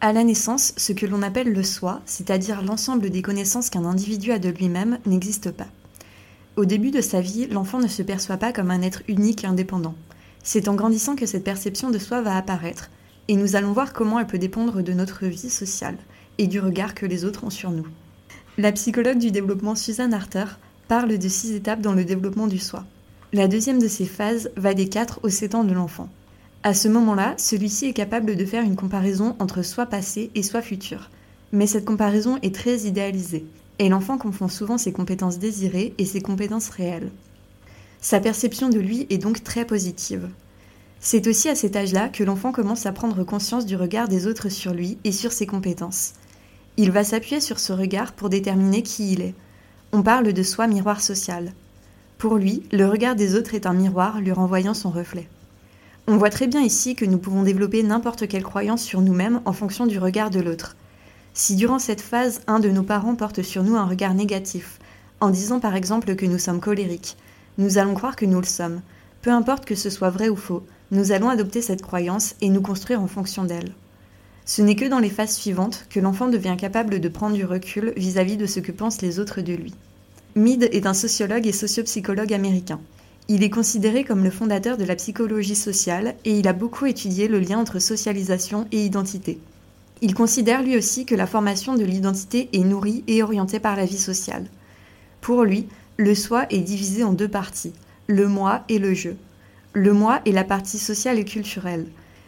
À 0.00 0.14
la 0.14 0.24
naissance, 0.24 0.72
ce 0.78 0.94
que 0.94 1.04
l'on 1.04 1.20
appelle 1.20 1.52
le 1.52 1.62
soi, 1.62 2.00
c'est-à-dire 2.06 2.62
l'ensemble 2.62 3.10
des 3.10 3.20
connaissances 3.20 3.68
qu'un 3.68 3.84
individu 3.84 4.32
a 4.32 4.38
de 4.38 4.48
lui-même, 4.48 4.98
n'existe 5.04 5.50
pas. 5.50 5.68
Au 6.56 6.64
début 6.64 6.90
de 6.90 7.02
sa 7.02 7.20
vie, 7.20 7.46
l'enfant 7.46 7.80
ne 7.80 7.86
se 7.86 8.02
perçoit 8.02 8.38
pas 8.38 8.54
comme 8.54 8.70
un 8.70 8.80
être 8.80 9.02
unique 9.08 9.44
et 9.44 9.46
indépendant. 9.46 9.94
C'est 10.42 10.68
en 10.68 10.74
grandissant 10.74 11.16
que 11.16 11.26
cette 11.26 11.44
perception 11.44 11.90
de 11.90 11.98
soi 11.98 12.22
va 12.22 12.34
apparaître, 12.34 12.90
et 13.28 13.36
nous 13.36 13.56
allons 13.56 13.72
voir 13.72 13.92
comment 13.92 14.20
elle 14.20 14.26
peut 14.26 14.38
dépendre 14.38 14.82
de 14.82 14.92
notre 14.94 15.26
vie 15.26 15.50
sociale, 15.50 15.98
et 16.38 16.46
du 16.46 16.60
regard 16.60 16.94
que 16.94 17.04
les 17.04 17.26
autres 17.26 17.44
ont 17.44 17.50
sur 17.50 17.70
nous. 17.70 17.86
La 18.56 18.70
psychologue 18.70 19.18
du 19.18 19.32
développement 19.32 19.74
Suzanne 19.74 20.14
Harter 20.14 20.44
parle 20.86 21.18
de 21.18 21.28
six 21.28 21.54
étapes 21.54 21.80
dans 21.80 21.92
le 21.92 22.04
développement 22.04 22.46
du 22.46 22.60
soi. 22.60 22.84
La 23.32 23.48
deuxième 23.48 23.82
de 23.82 23.88
ces 23.88 24.04
phases 24.04 24.52
va 24.56 24.74
des 24.74 24.88
4 24.88 25.18
aux 25.24 25.28
7 25.28 25.56
ans 25.56 25.64
de 25.64 25.72
l'enfant. 25.72 26.08
À 26.62 26.72
ce 26.72 26.86
moment-là, 26.86 27.34
celui-ci 27.36 27.86
est 27.86 27.92
capable 27.92 28.36
de 28.36 28.44
faire 28.44 28.62
une 28.62 28.76
comparaison 28.76 29.34
entre 29.40 29.62
soi 29.62 29.86
passé 29.86 30.30
et 30.36 30.44
soi 30.44 30.62
futur, 30.62 31.10
Mais 31.50 31.66
cette 31.66 31.84
comparaison 31.84 32.38
est 32.42 32.54
très 32.54 32.82
idéalisée, 32.82 33.44
et 33.80 33.88
l'enfant 33.88 34.18
confond 34.18 34.46
souvent 34.46 34.78
ses 34.78 34.92
compétences 34.92 35.40
désirées 35.40 35.92
et 35.98 36.04
ses 36.04 36.20
compétences 36.20 36.68
réelles. 36.68 37.10
Sa 38.00 38.20
perception 38.20 38.68
de 38.68 38.78
lui 38.78 39.08
est 39.10 39.18
donc 39.18 39.42
très 39.42 39.64
positive. 39.64 40.28
C'est 41.00 41.26
aussi 41.26 41.48
à 41.48 41.56
cet 41.56 41.74
âge-là 41.74 42.08
que 42.08 42.22
l'enfant 42.22 42.52
commence 42.52 42.86
à 42.86 42.92
prendre 42.92 43.24
conscience 43.24 43.66
du 43.66 43.74
regard 43.74 44.06
des 44.06 44.28
autres 44.28 44.48
sur 44.48 44.72
lui 44.72 44.96
et 45.02 45.10
sur 45.10 45.32
ses 45.32 45.46
compétences. 45.46 46.12
Il 46.76 46.90
va 46.90 47.04
s'appuyer 47.04 47.40
sur 47.40 47.60
ce 47.60 47.72
regard 47.72 48.12
pour 48.12 48.28
déterminer 48.28 48.82
qui 48.82 49.12
il 49.12 49.20
est. 49.20 49.34
On 49.92 50.02
parle 50.02 50.32
de 50.32 50.42
soi 50.42 50.66
miroir 50.66 51.00
social. 51.00 51.52
Pour 52.18 52.34
lui, 52.34 52.64
le 52.72 52.86
regard 52.86 53.14
des 53.14 53.36
autres 53.36 53.54
est 53.54 53.66
un 53.66 53.74
miroir 53.74 54.20
lui 54.20 54.32
renvoyant 54.32 54.74
son 54.74 54.90
reflet. 54.90 55.28
On 56.08 56.16
voit 56.16 56.30
très 56.30 56.48
bien 56.48 56.62
ici 56.62 56.96
que 56.96 57.04
nous 57.04 57.18
pouvons 57.18 57.44
développer 57.44 57.84
n'importe 57.84 58.26
quelle 58.26 58.42
croyance 58.42 58.82
sur 58.82 59.02
nous-mêmes 59.02 59.40
en 59.44 59.52
fonction 59.52 59.86
du 59.86 60.00
regard 60.00 60.30
de 60.30 60.40
l'autre. 60.40 60.74
Si 61.32 61.54
durant 61.54 61.78
cette 61.78 62.00
phase, 62.00 62.40
un 62.48 62.58
de 62.58 62.70
nos 62.70 62.82
parents 62.82 63.14
porte 63.14 63.42
sur 63.42 63.62
nous 63.62 63.76
un 63.76 63.86
regard 63.86 64.14
négatif, 64.14 64.80
en 65.20 65.30
disant 65.30 65.60
par 65.60 65.76
exemple 65.76 66.16
que 66.16 66.26
nous 66.26 66.38
sommes 66.38 66.60
colériques, 66.60 67.16
nous 67.56 67.78
allons 67.78 67.94
croire 67.94 68.16
que 68.16 68.26
nous 68.26 68.40
le 68.40 68.46
sommes. 68.46 68.82
Peu 69.22 69.30
importe 69.30 69.64
que 69.64 69.76
ce 69.76 69.90
soit 69.90 70.10
vrai 70.10 70.28
ou 70.28 70.36
faux, 70.36 70.66
nous 70.90 71.12
allons 71.12 71.28
adopter 71.28 71.62
cette 71.62 71.82
croyance 71.82 72.34
et 72.40 72.50
nous 72.50 72.62
construire 72.62 73.00
en 73.00 73.06
fonction 73.06 73.44
d'elle. 73.44 73.74
Ce 74.46 74.60
n'est 74.60 74.76
que 74.76 74.84
dans 74.84 74.98
les 74.98 75.10
phases 75.10 75.36
suivantes 75.36 75.86
que 75.88 76.00
l'enfant 76.00 76.28
devient 76.28 76.56
capable 76.58 77.00
de 77.00 77.08
prendre 77.08 77.34
du 77.34 77.44
recul 77.44 77.94
vis-à-vis 77.96 78.36
de 78.36 78.46
ce 78.46 78.60
que 78.60 78.72
pensent 78.72 79.00
les 79.00 79.18
autres 79.18 79.40
de 79.40 79.54
lui. 79.54 79.74
Mead 80.36 80.68
est 80.72 80.86
un 80.86 80.94
sociologue 80.94 81.46
et 81.46 81.52
sociopsychologue 81.52 82.32
américain. 82.32 82.80
Il 83.28 83.42
est 83.42 83.50
considéré 83.50 84.04
comme 84.04 84.22
le 84.22 84.30
fondateur 84.30 84.76
de 84.76 84.84
la 84.84 84.96
psychologie 84.96 85.54
sociale 85.54 86.14
et 86.26 86.38
il 86.38 86.46
a 86.46 86.52
beaucoup 86.52 86.84
étudié 86.84 87.26
le 87.26 87.40
lien 87.40 87.58
entre 87.58 87.78
socialisation 87.78 88.66
et 88.70 88.84
identité. 88.84 89.38
Il 90.02 90.12
considère 90.12 90.62
lui 90.62 90.76
aussi 90.76 91.06
que 91.06 91.14
la 91.14 91.26
formation 91.26 91.74
de 91.74 91.84
l'identité 91.84 92.50
est 92.52 92.58
nourrie 92.58 93.02
et 93.06 93.22
orientée 93.22 93.60
par 93.60 93.76
la 93.76 93.86
vie 93.86 93.96
sociale. 93.96 94.44
Pour 95.22 95.44
lui, 95.44 95.68
le 95.96 96.14
soi 96.14 96.44
est 96.50 96.58
divisé 96.58 97.02
en 97.02 97.14
deux 97.14 97.28
parties, 97.28 97.72
le 98.08 98.28
moi 98.28 98.64
et 98.68 98.78
le 98.78 98.92
je. 98.92 99.10
Le 99.72 99.94
moi 99.94 100.20
est 100.26 100.32
la 100.32 100.44
partie 100.44 100.78
sociale 100.78 101.18
et 101.18 101.24
culturelle. 101.24 101.86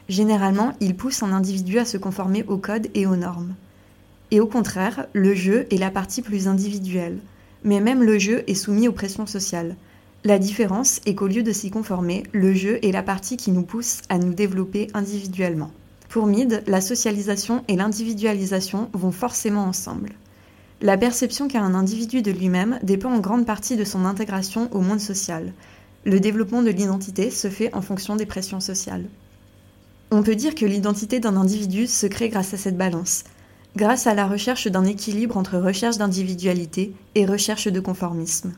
Généralement, 0.08 0.72
il 0.80 0.96
pousse 0.96 1.22
un 1.22 1.32
individu 1.32 1.78
à 1.78 1.84
se 1.84 1.96
conformer 1.96 2.44
aux 2.46 2.58
codes 2.58 2.88
et 2.94 3.06
aux 3.06 3.16
normes. 3.16 3.54
Et 4.30 4.40
au 4.40 4.46
contraire, 4.46 5.06
le 5.12 5.34
jeu 5.34 5.66
est 5.70 5.78
la 5.78 5.90
partie 5.90 6.22
plus 6.22 6.48
individuelle. 6.48 7.18
Mais 7.64 7.80
même 7.80 8.02
le 8.02 8.18
jeu 8.18 8.44
est 8.46 8.54
soumis 8.54 8.88
aux 8.88 8.92
pressions 8.92 9.26
sociales. 9.26 9.76
La 10.24 10.38
différence 10.38 11.00
est 11.06 11.14
qu'au 11.14 11.26
lieu 11.26 11.42
de 11.42 11.52
s'y 11.52 11.70
conformer, 11.70 12.24
le 12.32 12.54
jeu 12.54 12.78
est 12.82 12.92
la 12.92 13.02
partie 13.02 13.36
qui 13.36 13.52
nous 13.52 13.62
pousse 13.62 14.02
à 14.08 14.18
nous 14.18 14.34
développer 14.34 14.88
individuellement. 14.94 15.70
Pour 16.08 16.26
Mead, 16.26 16.62
la 16.66 16.80
socialisation 16.80 17.64
et 17.68 17.76
l'individualisation 17.76 18.88
vont 18.92 19.12
forcément 19.12 19.64
ensemble. 19.64 20.12
La 20.80 20.96
perception 20.96 21.48
qu'a 21.48 21.62
un 21.62 21.74
individu 21.74 22.22
de 22.22 22.30
lui-même 22.30 22.78
dépend 22.82 23.12
en 23.12 23.20
grande 23.20 23.46
partie 23.46 23.76
de 23.76 23.84
son 23.84 24.04
intégration 24.04 24.68
au 24.72 24.80
monde 24.80 25.00
social, 25.00 25.52
le 26.04 26.20
développement 26.20 26.62
de 26.62 26.70
l'identité 26.70 27.30
se 27.30 27.48
fait 27.48 27.74
en 27.74 27.82
fonction 27.82 28.14
des 28.14 28.26
pressions 28.26 28.60
sociales. 28.60 29.06
On 30.12 30.22
peut 30.22 30.36
dire 30.36 30.54
que 30.54 30.66
l'identité 30.66 31.18
d'un 31.18 31.36
individu 31.36 31.88
se 31.88 32.06
crée 32.06 32.28
grâce 32.28 32.54
à 32.54 32.56
cette 32.56 32.76
balance, 32.76 33.24
grâce 33.74 34.06
à 34.06 34.14
la 34.14 34.28
recherche 34.28 34.68
d'un 34.68 34.84
équilibre 34.84 35.36
entre 35.36 35.58
recherche 35.58 35.98
d'individualité 35.98 36.94
et 37.16 37.26
recherche 37.26 37.66
de 37.66 37.80
conformisme. 37.80 38.52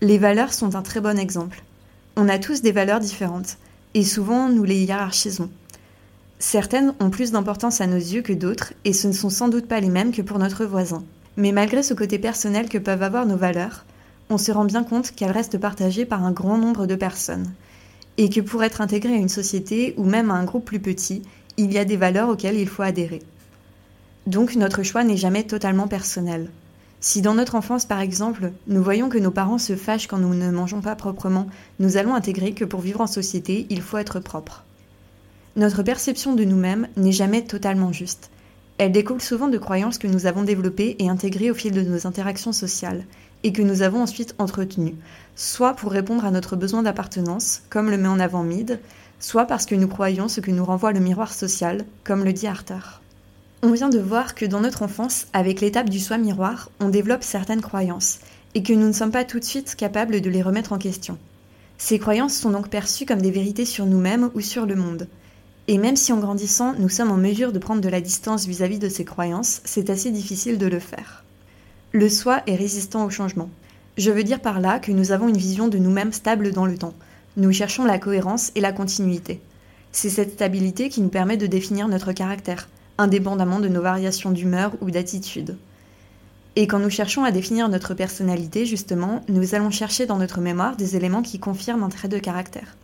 Les 0.00 0.18
valeurs 0.18 0.52
sont 0.52 0.74
un 0.74 0.82
très 0.82 1.00
bon 1.00 1.18
exemple. 1.18 1.62
On 2.16 2.28
a 2.28 2.38
tous 2.38 2.62
des 2.62 2.72
valeurs 2.72 2.98
différentes, 2.98 3.58
et 3.94 4.04
souvent 4.04 4.48
nous 4.48 4.64
les 4.64 4.82
hiérarchisons. 4.82 5.50
Certaines 6.40 6.94
ont 6.98 7.10
plus 7.10 7.30
d'importance 7.30 7.80
à 7.80 7.86
nos 7.86 7.96
yeux 7.96 8.22
que 8.22 8.32
d'autres, 8.32 8.74
et 8.84 8.92
ce 8.92 9.06
ne 9.06 9.12
sont 9.12 9.30
sans 9.30 9.48
doute 9.48 9.68
pas 9.68 9.80
les 9.80 9.88
mêmes 9.88 10.12
que 10.12 10.22
pour 10.22 10.38
notre 10.38 10.64
voisin. 10.64 11.04
Mais 11.36 11.52
malgré 11.52 11.82
ce 11.82 11.94
côté 11.94 12.18
personnel 12.18 12.68
que 12.68 12.78
peuvent 12.78 13.02
avoir 13.02 13.24
nos 13.24 13.36
valeurs, 13.36 13.84
on 14.30 14.38
se 14.38 14.50
rend 14.50 14.64
bien 14.64 14.82
compte 14.82 15.12
qu'elle 15.12 15.30
reste 15.30 15.58
partagée 15.58 16.04
par 16.04 16.24
un 16.24 16.32
grand 16.32 16.58
nombre 16.58 16.86
de 16.86 16.96
personnes, 16.96 17.52
et 18.18 18.28
que 18.28 18.40
pour 18.40 18.64
être 18.64 18.80
intégré 18.80 19.14
à 19.14 19.18
une 19.18 19.28
société 19.28 19.94
ou 19.96 20.04
même 20.04 20.30
à 20.30 20.34
un 20.34 20.44
groupe 20.44 20.64
plus 20.64 20.80
petit, 20.80 21.22
il 21.56 21.72
y 21.72 21.78
a 21.78 21.84
des 21.84 21.96
valeurs 21.96 22.28
auxquelles 22.28 22.58
il 22.58 22.68
faut 22.68 22.82
adhérer. 22.82 23.22
Donc 24.26 24.56
notre 24.56 24.82
choix 24.82 25.04
n'est 25.04 25.16
jamais 25.16 25.44
totalement 25.44 25.88
personnel. 25.88 26.50
Si 27.00 27.22
dans 27.22 27.34
notre 27.34 27.54
enfance, 27.54 27.84
par 27.84 28.00
exemple, 28.00 28.52
nous 28.66 28.82
voyons 28.82 29.08
que 29.08 29.18
nos 29.18 29.30
parents 29.30 29.58
se 29.58 29.76
fâchent 29.76 30.08
quand 30.08 30.18
nous 30.18 30.34
ne 30.34 30.50
mangeons 30.50 30.80
pas 30.80 30.96
proprement, 30.96 31.46
nous 31.78 31.96
allons 31.96 32.14
intégrer 32.14 32.52
que 32.52 32.64
pour 32.64 32.80
vivre 32.80 33.00
en 33.00 33.06
société, 33.06 33.66
il 33.70 33.82
faut 33.82 33.98
être 33.98 34.18
propre. 34.18 34.64
Notre 35.56 35.82
perception 35.82 36.34
de 36.34 36.44
nous-mêmes 36.44 36.88
n'est 36.96 37.12
jamais 37.12 37.44
totalement 37.44 37.92
juste. 37.92 38.30
Elle 38.78 38.92
découle 38.92 39.22
souvent 39.22 39.48
de 39.48 39.56
croyances 39.56 39.98
que 39.98 40.06
nous 40.06 40.26
avons 40.26 40.42
développées 40.42 40.96
et 40.98 41.08
intégrées 41.08 41.50
au 41.50 41.54
fil 41.54 41.72
de 41.72 41.80
nos 41.82 42.06
interactions 42.06 42.52
sociales, 42.52 43.04
et 43.42 43.52
que 43.52 43.62
nous 43.62 43.82
avons 43.82 44.02
ensuite 44.02 44.34
entretenu, 44.38 44.94
soit 45.34 45.74
pour 45.74 45.92
répondre 45.92 46.24
à 46.24 46.30
notre 46.30 46.56
besoin 46.56 46.82
d'appartenance, 46.82 47.62
comme 47.70 47.90
le 47.90 47.96
met 47.96 48.08
en 48.08 48.20
avant 48.20 48.42
Mead, 48.42 48.80
soit 49.18 49.46
parce 49.46 49.64
que 49.64 49.74
nous 49.74 49.88
croyons 49.88 50.28
ce 50.28 50.40
que 50.40 50.50
nous 50.50 50.64
renvoie 50.64 50.92
le 50.92 51.00
miroir 51.00 51.32
social, 51.32 51.84
comme 52.04 52.24
le 52.24 52.34
dit 52.34 52.46
Arthur. 52.46 53.00
On 53.62 53.72
vient 53.72 53.88
de 53.88 53.98
voir 53.98 54.34
que 54.34 54.44
dans 54.44 54.60
notre 54.60 54.82
enfance, 54.82 55.26
avec 55.32 55.62
l'étape 55.62 55.88
du 55.88 55.98
soi 55.98 56.18
miroir, 56.18 56.70
on 56.78 56.90
développe 56.90 57.22
certaines 57.22 57.62
croyances, 57.62 58.18
et 58.54 58.62
que 58.62 58.74
nous 58.74 58.86
ne 58.86 58.92
sommes 58.92 59.10
pas 59.10 59.24
tout 59.24 59.38
de 59.38 59.44
suite 59.44 59.74
capables 59.74 60.20
de 60.20 60.30
les 60.30 60.42
remettre 60.42 60.74
en 60.74 60.78
question. 60.78 61.18
Ces 61.78 61.98
croyances 61.98 62.34
sont 62.34 62.50
donc 62.50 62.68
perçues 62.68 63.06
comme 63.06 63.22
des 63.22 63.30
vérités 63.30 63.64
sur 63.64 63.86
nous-mêmes 63.86 64.30
ou 64.34 64.40
sur 64.40 64.66
le 64.66 64.74
monde. 64.74 65.08
Et 65.68 65.78
même 65.78 65.96
si 65.96 66.12
en 66.12 66.18
grandissant, 66.18 66.74
nous 66.78 66.88
sommes 66.88 67.10
en 67.10 67.16
mesure 67.16 67.52
de 67.52 67.58
prendre 67.58 67.80
de 67.80 67.88
la 67.88 68.00
distance 68.00 68.46
vis-à-vis 68.46 68.76
-vis 68.76 68.80
de 68.80 68.88
ces 68.88 69.04
croyances, 69.04 69.60
c'est 69.64 69.90
assez 69.90 70.10
difficile 70.10 70.58
de 70.58 70.66
le 70.66 70.78
faire. 70.78 71.24
Le 71.92 72.08
soi 72.08 72.42
est 72.46 72.56
résistant 72.56 73.04
au 73.04 73.10
changement. 73.10 73.50
Je 73.96 74.10
veux 74.10 74.24
dire 74.24 74.40
par 74.40 74.60
là 74.60 74.78
que 74.78 74.92
nous 74.92 75.12
avons 75.12 75.28
une 75.28 75.36
vision 75.36 75.68
de 75.68 75.78
nous-mêmes 75.78 76.12
stable 76.12 76.52
dans 76.52 76.66
le 76.66 76.76
temps. 76.76 76.94
Nous 77.36 77.52
cherchons 77.52 77.84
la 77.84 77.98
cohérence 77.98 78.52
et 78.54 78.60
la 78.60 78.72
continuité. 78.72 79.40
C'est 79.92 80.10
cette 80.10 80.34
stabilité 80.34 80.88
qui 80.88 81.00
nous 81.00 81.08
permet 81.08 81.38
de 81.38 81.46
définir 81.46 81.88
notre 81.88 82.12
caractère, 82.12 82.68
indépendamment 82.98 83.60
de 83.60 83.68
nos 83.68 83.80
variations 83.80 84.30
d'humeur 84.30 84.72
ou 84.82 84.90
d'attitude. 84.90 85.56
Et 86.54 86.66
quand 86.66 86.78
nous 86.78 86.90
cherchons 86.90 87.24
à 87.24 87.30
définir 87.30 87.68
notre 87.68 87.94
personnalité, 87.94 88.66
justement, 88.66 89.22
nous 89.28 89.54
allons 89.54 89.70
chercher 89.70 90.06
dans 90.06 90.18
notre 90.18 90.40
mémoire 90.40 90.76
des 90.76 90.96
éléments 90.96 91.22
qui 91.22 91.38
confirment 91.38 91.84
un 91.84 91.88
trait 91.88 92.08
de 92.08 92.18
caractère. 92.18 92.76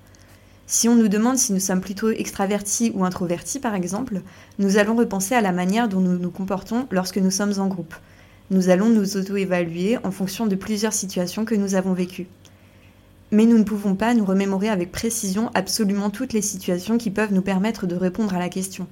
Si 0.66 0.88
on 0.88 0.96
nous 0.96 1.08
demande 1.08 1.36
si 1.38 1.52
nous 1.52 1.60
sommes 1.60 1.80
plutôt 1.80 2.10
extravertis 2.10 2.92
ou 2.94 3.04
introvertis, 3.04 3.58
par 3.58 3.74
exemple, 3.74 4.22
nous 4.58 4.78
allons 4.78 4.96
repenser 4.96 5.34
à 5.34 5.40
la 5.40 5.52
manière 5.52 5.88
dont 5.88 6.00
nous 6.00 6.18
nous 6.18 6.30
comportons 6.30 6.86
lorsque 6.90 7.18
nous 7.18 7.30
sommes 7.30 7.58
en 7.58 7.66
groupe, 7.66 7.94
nous 8.50 8.68
allons 8.68 8.88
nous 8.88 9.16
auto-évaluer 9.16 9.98
en 10.04 10.10
fonction 10.10 10.46
de 10.46 10.54
plusieurs 10.54 10.92
situations 10.92 11.44
que 11.44 11.54
nous 11.54 11.74
avons 11.74 11.92
vécues. 11.92 12.26
Mais 13.30 13.46
nous 13.46 13.56
ne 13.56 13.64
pouvons 13.64 13.94
pas 13.94 14.12
nous 14.12 14.26
remémorer 14.26 14.68
avec 14.68 14.92
précision 14.92 15.50
absolument 15.54 16.10
toutes 16.10 16.34
les 16.34 16.42
situations 16.42 16.98
qui 16.98 17.10
peuvent 17.10 17.32
nous 17.32 17.42
permettre 17.42 17.86
de 17.86 17.96
répondre 17.96 18.34
à 18.34 18.38
la 18.38 18.50
question. 18.50 18.86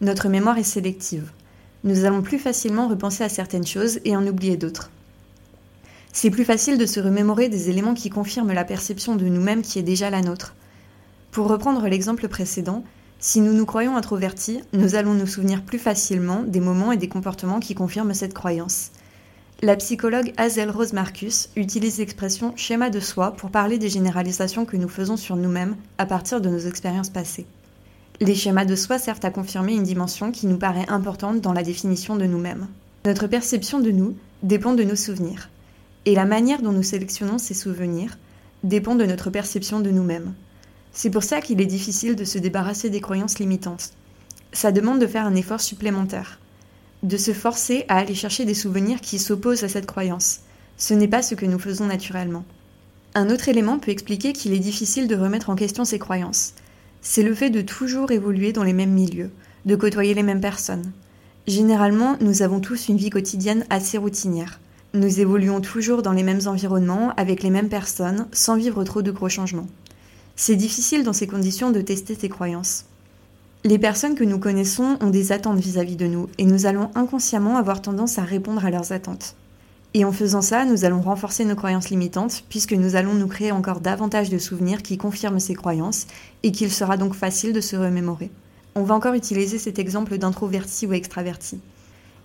Notre 0.00 0.28
mémoire 0.28 0.58
est 0.58 0.62
sélective. 0.62 1.30
Nous 1.82 2.04
allons 2.04 2.22
plus 2.22 2.38
facilement 2.38 2.88
repenser 2.88 3.24
à 3.24 3.28
certaines 3.28 3.66
choses 3.66 3.98
et 4.04 4.16
en 4.16 4.26
oublier 4.26 4.56
d'autres. 4.56 4.90
C'est 6.12 6.30
plus 6.30 6.44
facile 6.44 6.78
de 6.78 6.86
se 6.86 7.00
remémorer 7.00 7.48
des 7.48 7.68
éléments 7.68 7.94
qui 7.94 8.10
confirment 8.10 8.52
la 8.52 8.64
perception 8.64 9.16
de 9.16 9.24
nous-mêmes 9.24 9.62
qui 9.62 9.80
est 9.80 9.82
déjà 9.82 10.08
la 10.08 10.22
nôtre. 10.22 10.54
Pour 11.34 11.48
reprendre 11.48 11.88
l'exemple 11.88 12.28
précédent, 12.28 12.84
si 13.18 13.40
nous 13.40 13.54
nous 13.54 13.66
croyons 13.66 13.96
introvertis, 13.96 14.60
nous 14.72 14.94
allons 14.94 15.14
nous 15.14 15.26
souvenir 15.26 15.64
plus 15.64 15.80
facilement 15.80 16.44
des 16.44 16.60
moments 16.60 16.92
et 16.92 16.96
des 16.96 17.08
comportements 17.08 17.58
qui 17.58 17.74
confirment 17.74 18.14
cette 18.14 18.34
croyance. 18.34 18.92
La 19.60 19.74
psychologue 19.74 20.32
Hazel 20.36 20.70
Rose 20.70 20.92
Marcus 20.92 21.48
utilise 21.56 21.98
l'expression 21.98 22.52
schéma 22.54 22.88
de 22.88 23.00
soi 23.00 23.32
pour 23.32 23.50
parler 23.50 23.78
des 23.78 23.88
généralisations 23.88 24.64
que 24.64 24.76
nous 24.76 24.88
faisons 24.88 25.16
sur 25.16 25.34
nous-mêmes 25.34 25.74
à 25.98 26.06
partir 26.06 26.40
de 26.40 26.48
nos 26.48 26.60
expériences 26.60 27.10
passées. 27.10 27.46
Les 28.20 28.36
schémas 28.36 28.64
de 28.64 28.76
soi 28.76 29.00
servent 29.00 29.18
à 29.24 29.32
confirmer 29.32 29.74
une 29.74 29.82
dimension 29.82 30.30
qui 30.30 30.46
nous 30.46 30.58
paraît 30.58 30.88
importante 30.88 31.40
dans 31.40 31.52
la 31.52 31.64
définition 31.64 32.14
de 32.14 32.26
nous-mêmes. 32.26 32.68
Notre 33.06 33.26
perception 33.26 33.80
de 33.80 33.90
nous 33.90 34.14
dépend 34.44 34.74
de 34.74 34.84
nos 34.84 34.94
souvenirs, 34.94 35.50
et 36.06 36.14
la 36.14 36.26
manière 36.26 36.62
dont 36.62 36.70
nous 36.70 36.84
sélectionnons 36.84 37.38
ces 37.38 37.54
souvenirs 37.54 38.18
dépend 38.62 38.94
de 38.94 39.04
notre 39.04 39.30
perception 39.30 39.80
de 39.80 39.90
nous-mêmes. 39.90 40.32
C'est 40.96 41.10
pour 41.10 41.24
ça 41.24 41.40
qu'il 41.40 41.60
est 41.60 41.66
difficile 41.66 42.14
de 42.14 42.24
se 42.24 42.38
débarrasser 42.38 42.88
des 42.88 43.00
croyances 43.00 43.40
limitantes. 43.40 43.90
Ça 44.52 44.70
demande 44.70 45.00
de 45.00 45.08
faire 45.08 45.26
un 45.26 45.34
effort 45.34 45.60
supplémentaire, 45.60 46.38
de 47.02 47.16
se 47.16 47.32
forcer 47.32 47.84
à 47.88 47.96
aller 47.98 48.14
chercher 48.14 48.44
des 48.44 48.54
souvenirs 48.54 49.00
qui 49.00 49.18
s'opposent 49.18 49.64
à 49.64 49.68
cette 49.68 49.86
croyance. 49.86 50.40
Ce 50.76 50.94
n'est 50.94 51.08
pas 51.08 51.22
ce 51.22 51.34
que 51.34 51.46
nous 51.46 51.58
faisons 51.58 51.86
naturellement. 51.86 52.44
Un 53.16 53.28
autre 53.30 53.48
élément 53.48 53.80
peut 53.80 53.90
expliquer 53.90 54.32
qu'il 54.32 54.52
est 54.52 54.60
difficile 54.60 55.08
de 55.08 55.16
remettre 55.16 55.50
en 55.50 55.56
question 55.56 55.84
ces 55.84 55.98
croyances. 55.98 56.54
C'est 57.02 57.24
le 57.24 57.34
fait 57.34 57.50
de 57.50 57.60
toujours 57.60 58.12
évoluer 58.12 58.52
dans 58.52 58.62
les 58.62 58.72
mêmes 58.72 58.92
milieux, 58.92 59.30
de 59.66 59.74
côtoyer 59.74 60.14
les 60.14 60.22
mêmes 60.22 60.40
personnes. 60.40 60.92
Généralement, 61.48 62.16
nous 62.20 62.42
avons 62.42 62.60
tous 62.60 62.88
une 62.88 62.98
vie 62.98 63.10
quotidienne 63.10 63.66
assez 63.68 63.98
routinière. 63.98 64.60
Nous 64.94 65.18
évoluons 65.18 65.60
toujours 65.60 66.02
dans 66.02 66.12
les 66.12 66.22
mêmes 66.22 66.46
environnements, 66.46 67.12
avec 67.16 67.42
les 67.42 67.50
mêmes 67.50 67.68
personnes, 67.68 68.28
sans 68.30 68.56
vivre 68.56 68.84
trop 68.84 69.02
de 69.02 69.10
gros 69.10 69.28
changements. 69.28 69.66
C'est 70.36 70.56
difficile 70.56 71.04
dans 71.04 71.12
ces 71.12 71.28
conditions 71.28 71.70
de 71.70 71.80
tester 71.80 72.16
ses 72.16 72.28
croyances. 72.28 72.86
Les 73.62 73.78
personnes 73.78 74.16
que 74.16 74.24
nous 74.24 74.40
connaissons 74.40 74.98
ont 75.00 75.10
des 75.10 75.30
attentes 75.30 75.60
vis-à-vis 75.60 75.96
de 75.96 76.06
nous 76.06 76.28
et 76.38 76.44
nous 76.44 76.66
allons 76.66 76.90
inconsciemment 76.96 77.56
avoir 77.56 77.80
tendance 77.80 78.18
à 78.18 78.22
répondre 78.22 78.64
à 78.64 78.70
leurs 78.70 78.90
attentes. 78.90 79.36
Et 79.94 80.04
en 80.04 80.10
faisant 80.10 80.42
ça, 80.42 80.64
nous 80.64 80.84
allons 80.84 81.00
renforcer 81.00 81.44
nos 81.44 81.54
croyances 81.54 81.88
limitantes 81.88 82.42
puisque 82.48 82.72
nous 82.72 82.96
allons 82.96 83.14
nous 83.14 83.28
créer 83.28 83.52
encore 83.52 83.80
davantage 83.80 84.28
de 84.28 84.38
souvenirs 84.38 84.82
qui 84.82 84.98
confirment 84.98 85.38
ces 85.38 85.54
croyances 85.54 86.08
et 86.42 86.50
qu'il 86.50 86.72
sera 86.72 86.96
donc 86.96 87.14
facile 87.14 87.52
de 87.52 87.60
se 87.60 87.76
remémorer. 87.76 88.30
On 88.74 88.82
va 88.82 88.96
encore 88.96 89.14
utiliser 89.14 89.58
cet 89.58 89.78
exemple 89.78 90.18
d'introverti 90.18 90.88
ou 90.88 90.92
extraverti. 90.92 91.60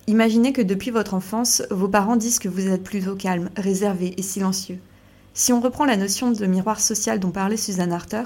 Imaginez 0.08 0.52
que 0.52 0.62
depuis 0.62 0.90
votre 0.90 1.14
enfance, 1.14 1.62
vos 1.70 1.86
parents 1.86 2.16
disent 2.16 2.40
que 2.40 2.48
vous 2.48 2.66
êtes 2.66 2.82
plutôt 2.82 3.14
calme, 3.14 3.50
réservé 3.56 4.14
et 4.16 4.22
silencieux. 4.22 4.80
Si 5.32 5.52
on 5.52 5.60
reprend 5.60 5.84
la 5.84 5.96
notion 5.96 6.32
de 6.32 6.46
miroir 6.46 6.80
social 6.80 7.20
dont 7.20 7.30
parlait 7.30 7.56
Suzanne 7.56 7.92
Harter, 7.92 8.24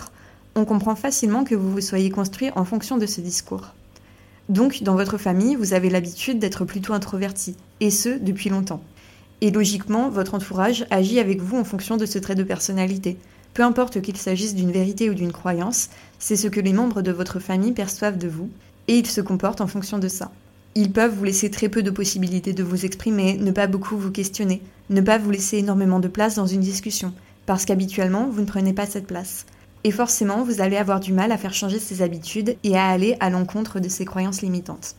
on 0.54 0.64
comprend 0.64 0.96
facilement 0.96 1.44
que 1.44 1.54
vous 1.54 1.70
vous 1.70 1.80
soyez 1.80 2.10
construit 2.10 2.50
en 2.56 2.64
fonction 2.64 2.96
de 2.96 3.06
ce 3.06 3.20
discours. 3.20 3.74
Donc, 4.48 4.82
dans 4.82 4.94
votre 4.94 5.18
famille, 5.18 5.54
vous 5.56 5.74
avez 5.74 5.90
l'habitude 5.90 6.38
d'être 6.38 6.64
plutôt 6.64 6.92
introverti, 6.92 7.56
et 7.80 7.90
ce, 7.90 8.08
depuis 8.08 8.50
longtemps. 8.50 8.82
Et 9.40 9.50
logiquement, 9.50 10.08
votre 10.08 10.34
entourage 10.34 10.86
agit 10.90 11.18
avec 11.18 11.40
vous 11.40 11.58
en 11.58 11.64
fonction 11.64 11.96
de 11.96 12.06
ce 12.06 12.18
trait 12.18 12.34
de 12.34 12.42
personnalité. 12.42 13.18
Peu 13.52 13.62
importe 13.62 14.00
qu'il 14.00 14.16
s'agisse 14.16 14.54
d'une 14.54 14.72
vérité 14.72 15.10
ou 15.10 15.14
d'une 15.14 15.32
croyance, 15.32 15.90
c'est 16.18 16.36
ce 16.36 16.48
que 16.48 16.60
les 16.60 16.72
membres 16.72 17.02
de 17.02 17.12
votre 17.12 17.38
famille 17.38 17.72
perçoivent 17.72 18.18
de 18.18 18.28
vous, 18.28 18.50
et 18.88 18.98
ils 18.98 19.06
se 19.06 19.20
comportent 19.20 19.60
en 19.60 19.66
fonction 19.66 19.98
de 19.98 20.08
ça. 20.08 20.30
Ils 20.74 20.92
peuvent 20.92 21.14
vous 21.14 21.24
laisser 21.24 21.50
très 21.50 21.68
peu 21.68 21.82
de 21.82 21.90
possibilités 21.90 22.52
de 22.52 22.64
vous 22.64 22.84
exprimer, 22.84 23.36
ne 23.36 23.50
pas 23.50 23.66
beaucoup 23.66 23.96
vous 23.96 24.10
questionner, 24.10 24.60
ne 24.90 25.00
pas 25.00 25.18
vous 25.18 25.30
laisser 25.30 25.58
énormément 25.58 26.00
de 26.00 26.08
place 26.08 26.34
dans 26.34 26.46
une 26.46 26.60
discussion, 26.60 27.12
parce 27.46 27.64
qu'habituellement, 27.64 28.28
vous 28.30 28.40
ne 28.40 28.46
prenez 28.46 28.72
pas 28.72 28.86
cette 28.86 29.06
place. 29.06 29.46
Et 29.84 29.90
forcément, 29.90 30.44
vous 30.44 30.60
allez 30.60 30.76
avoir 30.76 31.00
du 31.00 31.12
mal 31.12 31.30
à 31.32 31.38
faire 31.38 31.54
changer 31.54 31.78
ces 31.78 32.02
habitudes 32.02 32.56
et 32.64 32.76
à 32.76 32.86
aller 32.86 33.16
à 33.20 33.30
l'encontre 33.30 33.80
de 33.80 33.88
ces 33.88 34.04
croyances 34.04 34.42
limitantes. 34.42 34.96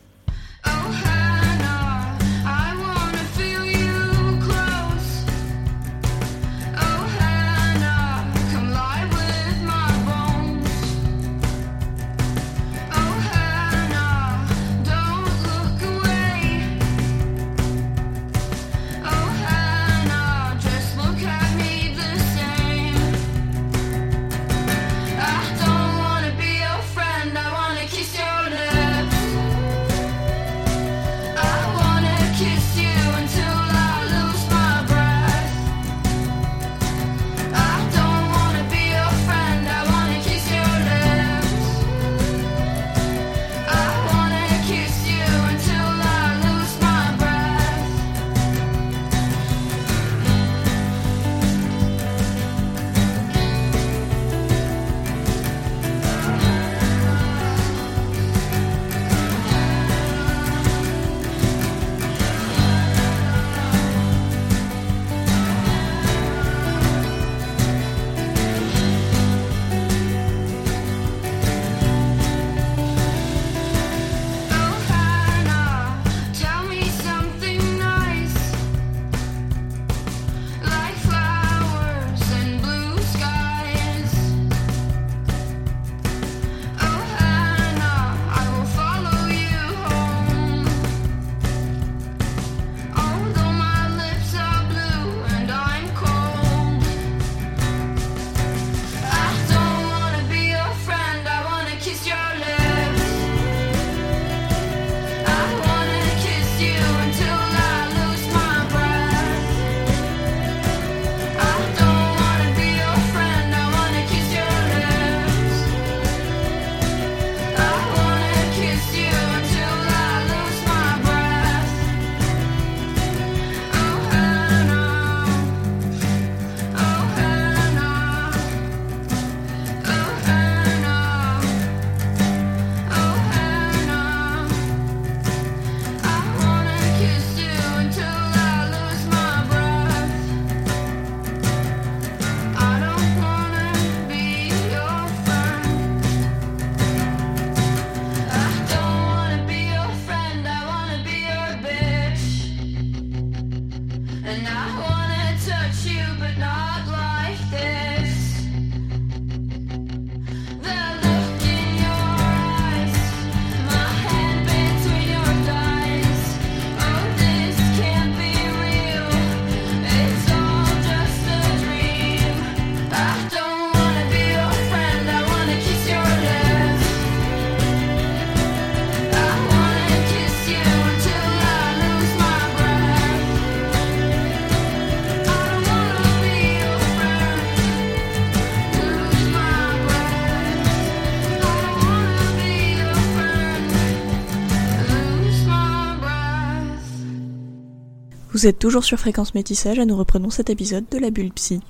Vous 198.36 198.46
êtes 198.46 198.58
toujours 198.58 198.84
sur 198.84 198.98
Fréquence 198.98 199.34
Métissage 199.34 199.78
et 199.78 199.86
nous 199.86 199.96
reprenons 199.96 200.28
cet 200.28 200.50
épisode 200.50 200.84
de 200.90 200.98
la 200.98 201.08
bulle 201.08 201.32
psy. 201.32 201.60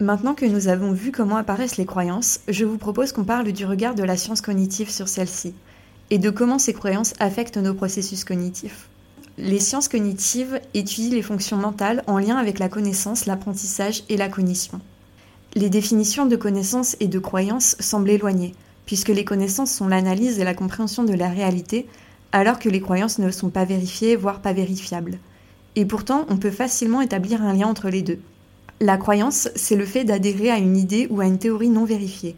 Maintenant 0.00 0.34
que 0.34 0.44
nous 0.44 0.66
avons 0.66 0.90
vu 0.90 1.12
comment 1.12 1.36
apparaissent 1.36 1.76
les 1.76 1.86
croyances, 1.86 2.40
je 2.48 2.64
vous 2.64 2.78
propose 2.78 3.12
qu'on 3.12 3.22
parle 3.22 3.52
du 3.52 3.64
regard 3.64 3.94
de 3.94 4.02
la 4.02 4.16
science 4.16 4.40
cognitive 4.40 4.90
sur 4.90 5.06
celles-ci 5.06 5.54
et 6.10 6.18
de 6.18 6.30
comment 6.30 6.58
ces 6.58 6.72
croyances 6.72 7.14
affectent 7.20 7.58
nos 7.58 7.74
processus 7.74 8.24
cognitifs. 8.24 8.88
Les 9.38 9.60
sciences 9.60 9.86
cognitives 9.86 10.60
étudient 10.74 11.14
les 11.14 11.22
fonctions 11.22 11.58
mentales 11.58 12.02
en 12.08 12.18
lien 12.18 12.38
avec 12.38 12.58
la 12.58 12.68
connaissance, 12.68 13.26
l'apprentissage 13.26 14.02
et 14.08 14.16
la 14.16 14.28
cognition. 14.28 14.80
Les 15.54 15.70
définitions 15.70 16.26
de 16.26 16.34
connaissance 16.34 16.96
et 16.98 17.06
de 17.06 17.20
croyance 17.20 17.76
semblent 17.78 18.10
éloignées, 18.10 18.56
puisque 18.84 19.10
les 19.10 19.24
connaissances 19.24 19.70
sont 19.70 19.86
l'analyse 19.86 20.40
et 20.40 20.44
la 20.44 20.54
compréhension 20.54 21.04
de 21.04 21.14
la 21.14 21.28
réalité, 21.28 21.86
alors 22.32 22.58
que 22.58 22.68
les 22.68 22.80
croyances 22.80 23.20
ne 23.20 23.30
sont 23.30 23.50
pas 23.50 23.64
vérifiées, 23.64 24.16
voire 24.16 24.42
pas 24.42 24.52
vérifiables. 24.52 25.20
Et 25.76 25.84
pourtant, 25.84 26.24
on 26.30 26.38
peut 26.38 26.50
facilement 26.50 27.02
établir 27.02 27.42
un 27.42 27.52
lien 27.52 27.68
entre 27.68 27.90
les 27.90 28.02
deux. 28.02 28.18
La 28.80 28.96
croyance, 28.96 29.48
c'est 29.54 29.76
le 29.76 29.86
fait 29.86 30.04
d'adhérer 30.04 30.50
à 30.50 30.58
une 30.58 30.76
idée 30.76 31.06
ou 31.10 31.20
à 31.20 31.26
une 31.26 31.38
théorie 31.38 31.68
non 31.68 31.84
vérifiée, 31.84 32.34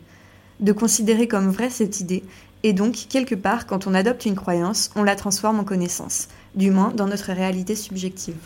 de 0.60 0.72
considérer 0.72 1.28
comme 1.28 1.48
vraie 1.48 1.70
cette 1.70 2.00
idée 2.00 2.24
Et 2.64 2.72
donc, 2.72 3.06
quelque 3.08 3.36
part, 3.36 3.66
quand 3.66 3.86
on 3.86 3.94
adopte 3.94 4.26
une 4.26 4.34
croyance, 4.34 4.90
on 4.96 5.04
la 5.04 5.16
transforme 5.16 5.60
en 5.60 5.64
connaissance, 5.64 6.28
du 6.56 6.72
moins 6.72 6.92
dans 6.92 7.06
notre 7.06 7.32
réalité 7.32 7.76
subjective. 7.76 8.36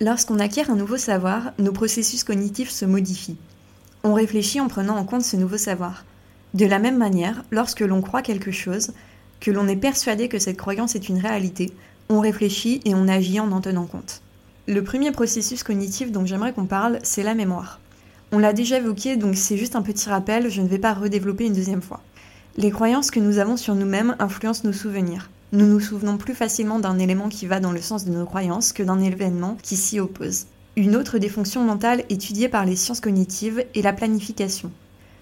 Lorsqu'on 0.00 0.38
acquiert 0.38 0.70
un 0.70 0.76
nouveau 0.76 0.96
savoir, 0.96 1.52
nos 1.58 1.72
processus 1.72 2.24
cognitifs 2.24 2.70
se 2.70 2.84
modifient. 2.84 3.36
On 4.02 4.14
réfléchit 4.14 4.60
en 4.60 4.68
prenant 4.68 4.96
en 4.96 5.04
compte 5.04 5.22
ce 5.22 5.36
nouveau 5.36 5.58
savoir. 5.58 6.04
De 6.54 6.66
la 6.66 6.78
même 6.78 6.98
manière, 6.98 7.44
lorsque 7.50 7.80
l'on 7.80 8.00
croit 8.00 8.22
quelque 8.22 8.52
chose, 8.52 8.92
que 9.40 9.50
l'on 9.50 9.68
est 9.68 9.76
persuadé 9.76 10.28
que 10.28 10.38
cette 10.38 10.56
croyance 10.56 10.94
est 10.94 11.08
une 11.08 11.18
réalité, 11.18 11.72
on 12.08 12.20
réfléchit 12.20 12.80
et 12.84 12.94
on 12.94 13.08
agit 13.08 13.40
en 13.40 13.50
en 13.52 13.60
tenant 13.60 13.86
compte. 13.86 14.22
Le 14.66 14.82
premier 14.82 15.12
processus 15.12 15.62
cognitif 15.62 16.10
dont 16.10 16.26
j'aimerais 16.26 16.52
qu'on 16.52 16.66
parle, 16.66 16.98
c'est 17.02 17.22
la 17.22 17.34
mémoire. 17.34 17.80
On 18.32 18.38
l'a 18.38 18.52
déjà 18.52 18.78
évoqué, 18.78 19.16
donc 19.16 19.36
c'est 19.36 19.56
juste 19.56 19.76
un 19.76 19.82
petit 19.82 20.08
rappel, 20.08 20.50
je 20.50 20.60
ne 20.60 20.68
vais 20.68 20.78
pas 20.78 20.94
redévelopper 20.94 21.46
une 21.46 21.52
deuxième 21.52 21.82
fois. 21.82 22.00
Les 22.56 22.70
croyances 22.70 23.10
que 23.10 23.20
nous 23.20 23.38
avons 23.38 23.56
sur 23.56 23.74
nous-mêmes 23.74 24.16
influencent 24.18 24.62
nos 24.64 24.72
souvenirs. 24.72 25.30
Nous 25.52 25.66
nous 25.66 25.80
souvenons 25.80 26.16
plus 26.16 26.34
facilement 26.34 26.78
d'un 26.78 26.98
élément 26.98 27.28
qui 27.28 27.46
va 27.46 27.60
dans 27.60 27.72
le 27.72 27.80
sens 27.80 28.04
de 28.04 28.10
nos 28.10 28.26
croyances 28.26 28.72
que 28.72 28.82
d'un 28.82 29.00
événement 29.00 29.56
qui 29.62 29.76
s'y 29.76 30.00
oppose. 30.00 30.46
Une 30.76 30.96
autre 30.96 31.18
des 31.18 31.28
fonctions 31.28 31.62
mentales 31.62 32.04
étudiée 32.08 32.48
par 32.48 32.64
les 32.64 32.74
sciences 32.74 33.00
cognitives 33.00 33.64
est 33.74 33.82
la 33.82 33.92
planification. 33.92 34.72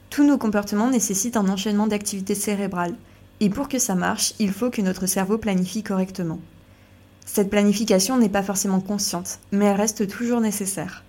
Tous 0.08 0.24
nos 0.24 0.38
comportements 0.38 0.90
nécessitent 0.90 1.36
un 1.36 1.48
enchaînement 1.48 1.86
d'activités 1.86 2.34
cérébrales, 2.34 2.94
et 3.40 3.50
pour 3.50 3.68
que 3.68 3.78
ça 3.78 3.94
marche, 3.94 4.34
il 4.38 4.52
faut 4.52 4.70
que 4.70 4.80
notre 4.80 5.06
cerveau 5.06 5.36
planifie 5.36 5.82
correctement. 5.82 6.38
Cette 7.24 7.50
planification 7.50 8.18
n'est 8.18 8.28
pas 8.28 8.42
forcément 8.42 8.80
consciente, 8.80 9.38
mais 9.52 9.66
elle 9.66 9.76
reste 9.76 10.08
toujours 10.08 10.40
nécessaire. 10.40 11.04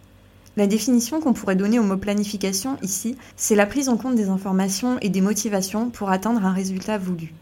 La 0.56 0.68
définition 0.68 1.20
qu'on 1.20 1.34
pourrait 1.34 1.56
donner 1.56 1.80
au 1.80 1.84
mot 1.84 1.98
planification 1.98 2.78
ici, 2.84 3.18
c'est 3.36 3.56
la 3.56 3.66
prise 3.66 3.90
en 3.90 3.98
compte 3.98 4.16
des 4.16 4.30
informations 4.30 5.00
et 5.02 5.10
des 5.10 5.22
motivations 5.22 5.90
pour 5.90 6.12
atteindre 6.12 6.46
un 6.46 6.54
résultat 6.54 7.00
voulu. 7.00 7.34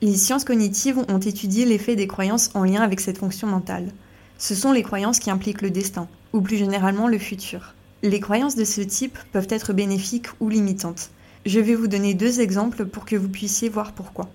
Les 0.00 0.14
sciences 0.14 0.44
cognitives 0.44 0.98
ont 1.08 1.18
étudié 1.18 1.64
l'effet 1.64 1.96
des 1.96 2.06
croyances 2.06 2.50
en 2.54 2.62
lien 2.62 2.82
avec 2.82 3.00
cette 3.00 3.18
fonction 3.18 3.48
mentale. 3.48 3.90
Ce 4.38 4.54
sont 4.54 4.70
les 4.70 4.84
croyances 4.84 5.18
qui 5.18 5.32
impliquent 5.32 5.62
le 5.62 5.72
destin, 5.72 6.06
ou 6.32 6.40
plus 6.40 6.56
généralement 6.56 7.08
le 7.08 7.18
futur. 7.18 7.74
Les 8.04 8.20
croyances 8.20 8.54
de 8.54 8.64
ce 8.64 8.80
type 8.80 9.18
peuvent 9.32 9.48
être 9.50 9.72
bénéfiques 9.72 10.28
ou 10.38 10.48
limitantes. 10.48 11.10
Je 11.44 11.58
vais 11.58 11.74
vous 11.74 11.88
donner 11.88 12.14
deux 12.14 12.40
exemples 12.40 12.86
pour 12.86 13.04
que 13.04 13.16
vous 13.16 13.28
puissiez 13.28 13.68
voir 13.68 13.90
pourquoi. 13.90 14.28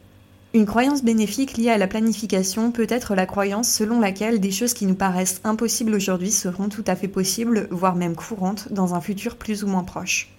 Une 0.56 0.68
croyance 0.68 1.04
bénéfique 1.04 1.58
liée 1.58 1.72
à 1.72 1.80
la 1.80 1.88
planification 1.88 2.72
peut 2.72 2.86
être 2.88 3.16
la 3.16 3.26
croyance 3.26 3.68
selon 3.68 4.00
laquelle 4.00 4.40
des 4.40 4.52
choses 4.52 4.76
qui 4.76 4.86
nous 4.86 4.94
paraissent 4.94 5.42
impossibles 5.44 5.96
aujourd'hui 5.96 6.30
seront 6.30 6.70
tout 6.70 6.84
à 6.86 6.96
fait 6.96 7.08
possibles, 7.08 7.68
voire 7.72 7.96
même 7.96 8.16
courantes, 8.16 8.72
dans 8.72 8.94
un 8.94 9.02
futur 9.02 9.36
plus 9.38 9.64
ou 9.64 9.68
moins 9.68 9.84
proche. 9.84 10.30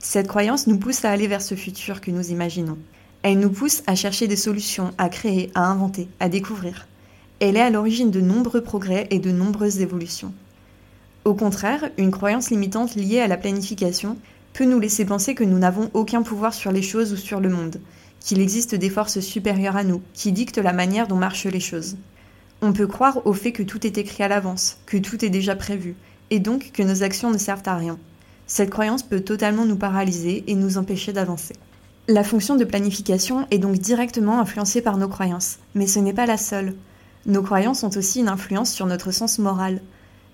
Cette 0.00 0.26
croyance 0.26 0.66
nous 0.66 0.76
pousse 0.76 1.04
à 1.04 1.12
aller 1.12 1.28
vers 1.28 1.40
ce 1.40 1.54
futur 1.54 2.00
que 2.00 2.10
nous 2.10 2.32
imaginons. 2.32 2.78
Elle 3.22 3.38
nous 3.38 3.50
pousse 3.50 3.84
à 3.86 3.94
chercher 3.94 4.26
des 4.26 4.34
solutions, 4.34 4.92
à 4.98 5.08
créer, 5.08 5.52
à 5.54 5.66
inventer, 5.66 6.08
à 6.18 6.28
découvrir. 6.28 6.88
Elle 7.38 7.56
est 7.56 7.60
à 7.60 7.70
l'origine 7.70 8.10
de 8.10 8.20
nombreux 8.20 8.62
progrès 8.62 9.06
et 9.10 9.20
de 9.20 9.30
nombreuses 9.30 9.80
évolutions. 9.80 10.34
Au 11.24 11.34
contraire, 11.34 11.90
une 11.96 12.10
croyance 12.10 12.50
limitante 12.50 12.96
liée 12.96 13.20
à 13.20 13.28
la 13.28 13.36
planification 13.36 14.16
peut 14.52 14.64
nous 14.64 14.80
laisser 14.80 15.04
penser 15.04 15.36
que 15.36 15.44
nous 15.44 15.58
n'avons 15.58 15.90
aucun 15.94 16.22
pouvoir 16.22 16.54
sur 16.54 16.72
les 16.72 16.82
choses 16.82 17.12
ou 17.12 17.16
sur 17.16 17.38
le 17.38 17.48
monde, 17.48 17.80
qu'il 18.20 18.40
existe 18.40 18.74
des 18.74 18.90
forces 18.90 19.20
supérieures 19.20 19.76
à 19.76 19.84
nous, 19.84 20.02
qui 20.14 20.32
dictent 20.32 20.58
la 20.58 20.72
manière 20.72 21.08
dont 21.08 21.16
marchent 21.16 21.46
les 21.46 21.60
choses. 21.60 21.96
On 22.60 22.72
peut 22.72 22.86
croire 22.86 23.26
au 23.26 23.32
fait 23.32 23.52
que 23.52 23.62
tout 23.62 23.86
est 23.86 23.98
écrit 23.98 24.22
à 24.22 24.28
l'avance, 24.28 24.78
que 24.86 24.96
tout 24.96 25.24
est 25.24 25.30
déjà 25.30 25.54
prévu, 25.54 25.94
et 26.30 26.40
donc 26.40 26.72
que 26.72 26.82
nos 26.82 27.02
actions 27.02 27.30
ne 27.30 27.38
servent 27.38 27.62
à 27.66 27.76
rien. 27.76 27.98
Cette 28.46 28.70
croyance 28.70 29.02
peut 29.02 29.20
totalement 29.20 29.64
nous 29.64 29.76
paralyser 29.76 30.44
et 30.46 30.54
nous 30.54 30.78
empêcher 30.78 31.12
d'avancer. 31.12 31.54
La 32.08 32.24
fonction 32.24 32.56
de 32.56 32.64
planification 32.64 33.46
est 33.50 33.58
donc 33.58 33.76
directement 33.76 34.40
influencée 34.40 34.80
par 34.80 34.96
nos 34.96 35.08
croyances, 35.08 35.58
mais 35.74 35.86
ce 35.86 35.98
n'est 35.98 36.14
pas 36.14 36.24
la 36.24 36.38
seule. 36.38 36.74
Nos 37.26 37.42
croyances 37.42 37.82
ont 37.82 37.90
aussi 37.96 38.20
une 38.20 38.28
influence 38.28 38.72
sur 38.72 38.86
notre 38.86 39.10
sens 39.10 39.38
moral. 39.38 39.82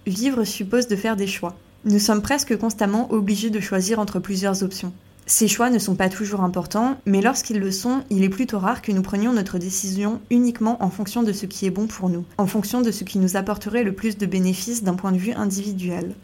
Vivre 0.06 0.44
suppose 0.44 0.86
de 0.86 0.94
faire 0.94 1.16
des 1.16 1.26
choix. 1.26 1.56
Nous 1.84 1.98
sommes 1.98 2.22
presque 2.22 2.56
constamment 2.56 3.12
obligés 3.12 3.50
de 3.50 3.58
choisir 3.58 3.98
entre 3.98 4.20
plusieurs 4.20 4.62
options. 4.62 4.92
Ces 5.26 5.48
choix 5.48 5.70
ne 5.70 5.78
sont 5.78 5.94
pas 5.94 6.10
toujours 6.10 6.42
importants, 6.42 6.98
mais 7.06 7.22
lorsqu'ils 7.22 7.58
le 7.58 7.70
sont, 7.70 8.04
il 8.10 8.24
est 8.24 8.28
plutôt 8.28 8.58
rare 8.58 8.82
que 8.82 8.92
nous 8.92 9.00
prenions 9.00 9.32
notre 9.32 9.56
décision 9.56 10.20
uniquement 10.28 10.82
en 10.84 10.90
fonction 10.90 11.22
de 11.22 11.32
ce 11.32 11.46
qui 11.46 11.64
est 11.64 11.70
bon 11.70 11.86
pour 11.86 12.10
nous, 12.10 12.26
en 12.36 12.46
fonction 12.46 12.82
de 12.82 12.90
ce 12.90 13.04
qui 13.04 13.18
nous 13.18 13.36
apporterait 13.36 13.84
le 13.84 13.94
plus 13.94 14.18
de 14.18 14.26
bénéfices 14.26 14.82
d'un 14.82 14.94
point 14.94 15.12
de 15.12 15.18
vue 15.18 15.32
individuel. 15.32 16.14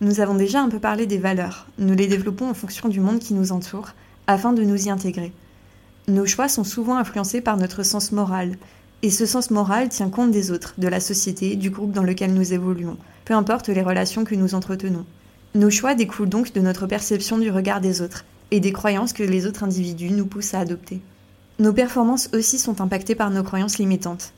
Nous 0.00 0.20
avons 0.20 0.34
déjà 0.34 0.62
un 0.62 0.70
peu 0.70 0.78
parlé 0.78 1.06
des 1.06 1.18
valeurs, 1.18 1.66
nous 1.78 1.94
les 1.94 2.06
développons 2.06 2.48
en 2.48 2.54
fonction 2.54 2.88
du 2.88 3.00
monde 3.00 3.18
qui 3.18 3.34
nous 3.34 3.52
entoure, 3.52 3.90
afin 4.26 4.54
de 4.54 4.62
nous 4.62 4.86
y 4.86 4.90
intégrer. 4.90 5.32
Nos 6.06 6.24
choix 6.24 6.48
sont 6.48 6.64
souvent 6.64 6.96
influencés 6.96 7.42
par 7.42 7.58
notre 7.58 7.82
sens 7.82 8.12
moral, 8.12 8.56
et 9.02 9.10
ce 9.10 9.26
sens 9.26 9.50
moral 9.50 9.90
tient 9.90 10.08
compte 10.08 10.30
des 10.30 10.50
autres, 10.50 10.72
de 10.78 10.88
la 10.88 11.00
société, 11.00 11.54
du 11.54 11.68
groupe 11.68 11.92
dans 11.92 12.02
lequel 12.02 12.32
nous 12.32 12.54
évoluons, 12.54 12.96
peu 13.26 13.34
importe 13.34 13.68
les 13.68 13.82
relations 13.82 14.24
que 14.24 14.34
nous 14.34 14.54
entretenons. 14.54 15.04
Nos 15.54 15.70
choix 15.70 15.94
découlent 15.94 16.30
donc 16.30 16.54
de 16.54 16.60
notre 16.62 16.86
perception 16.86 17.36
du 17.36 17.50
regard 17.50 17.82
des 17.82 18.00
autres, 18.00 18.24
et 18.50 18.60
des 18.60 18.72
croyances 18.72 19.12
que 19.12 19.22
les 19.22 19.46
autres 19.46 19.64
individus 19.64 20.10
nous 20.10 20.26
poussent 20.26 20.54
à 20.54 20.60
adopter. 20.60 21.00
Nos 21.58 21.72
performances 21.72 22.30
aussi 22.32 22.58
sont 22.58 22.80
impactées 22.80 23.14
par 23.14 23.30
nos 23.30 23.42
croyances 23.42 23.78
limitantes. 23.78 24.32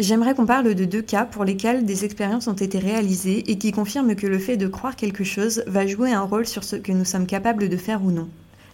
J'aimerais 0.00 0.34
qu'on 0.34 0.46
parle 0.46 0.74
de 0.74 0.84
deux 0.84 1.02
cas 1.02 1.24
pour 1.24 1.44
lesquels 1.44 1.86
des 1.86 2.04
expériences 2.04 2.48
ont 2.48 2.54
été 2.54 2.78
réalisées 2.78 3.48
et 3.48 3.58
qui 3.58 3.70
confirment 3.70 4.16
que 4.16 4.26
le 4.26 4.40
fait 4.40 4.56
de 4.56 4.66
croire 4.66 4.96
quelque 4.96 5.22
chose 5.22 5.62
va 5.68 5.86
jouer 5.86 6.12
un 6.12 6.22
rôle 6.22 6.46
sur 6.46 6.64
ce 6.64 6.74
que 6.74 6.90
nous 6.90 7.04
sommes 7.04 7.26
capables 7.26 7.68
de 7.68 7.76
faire 7.76 8.02
ou 8.02 8.10
non. 8.10 8.28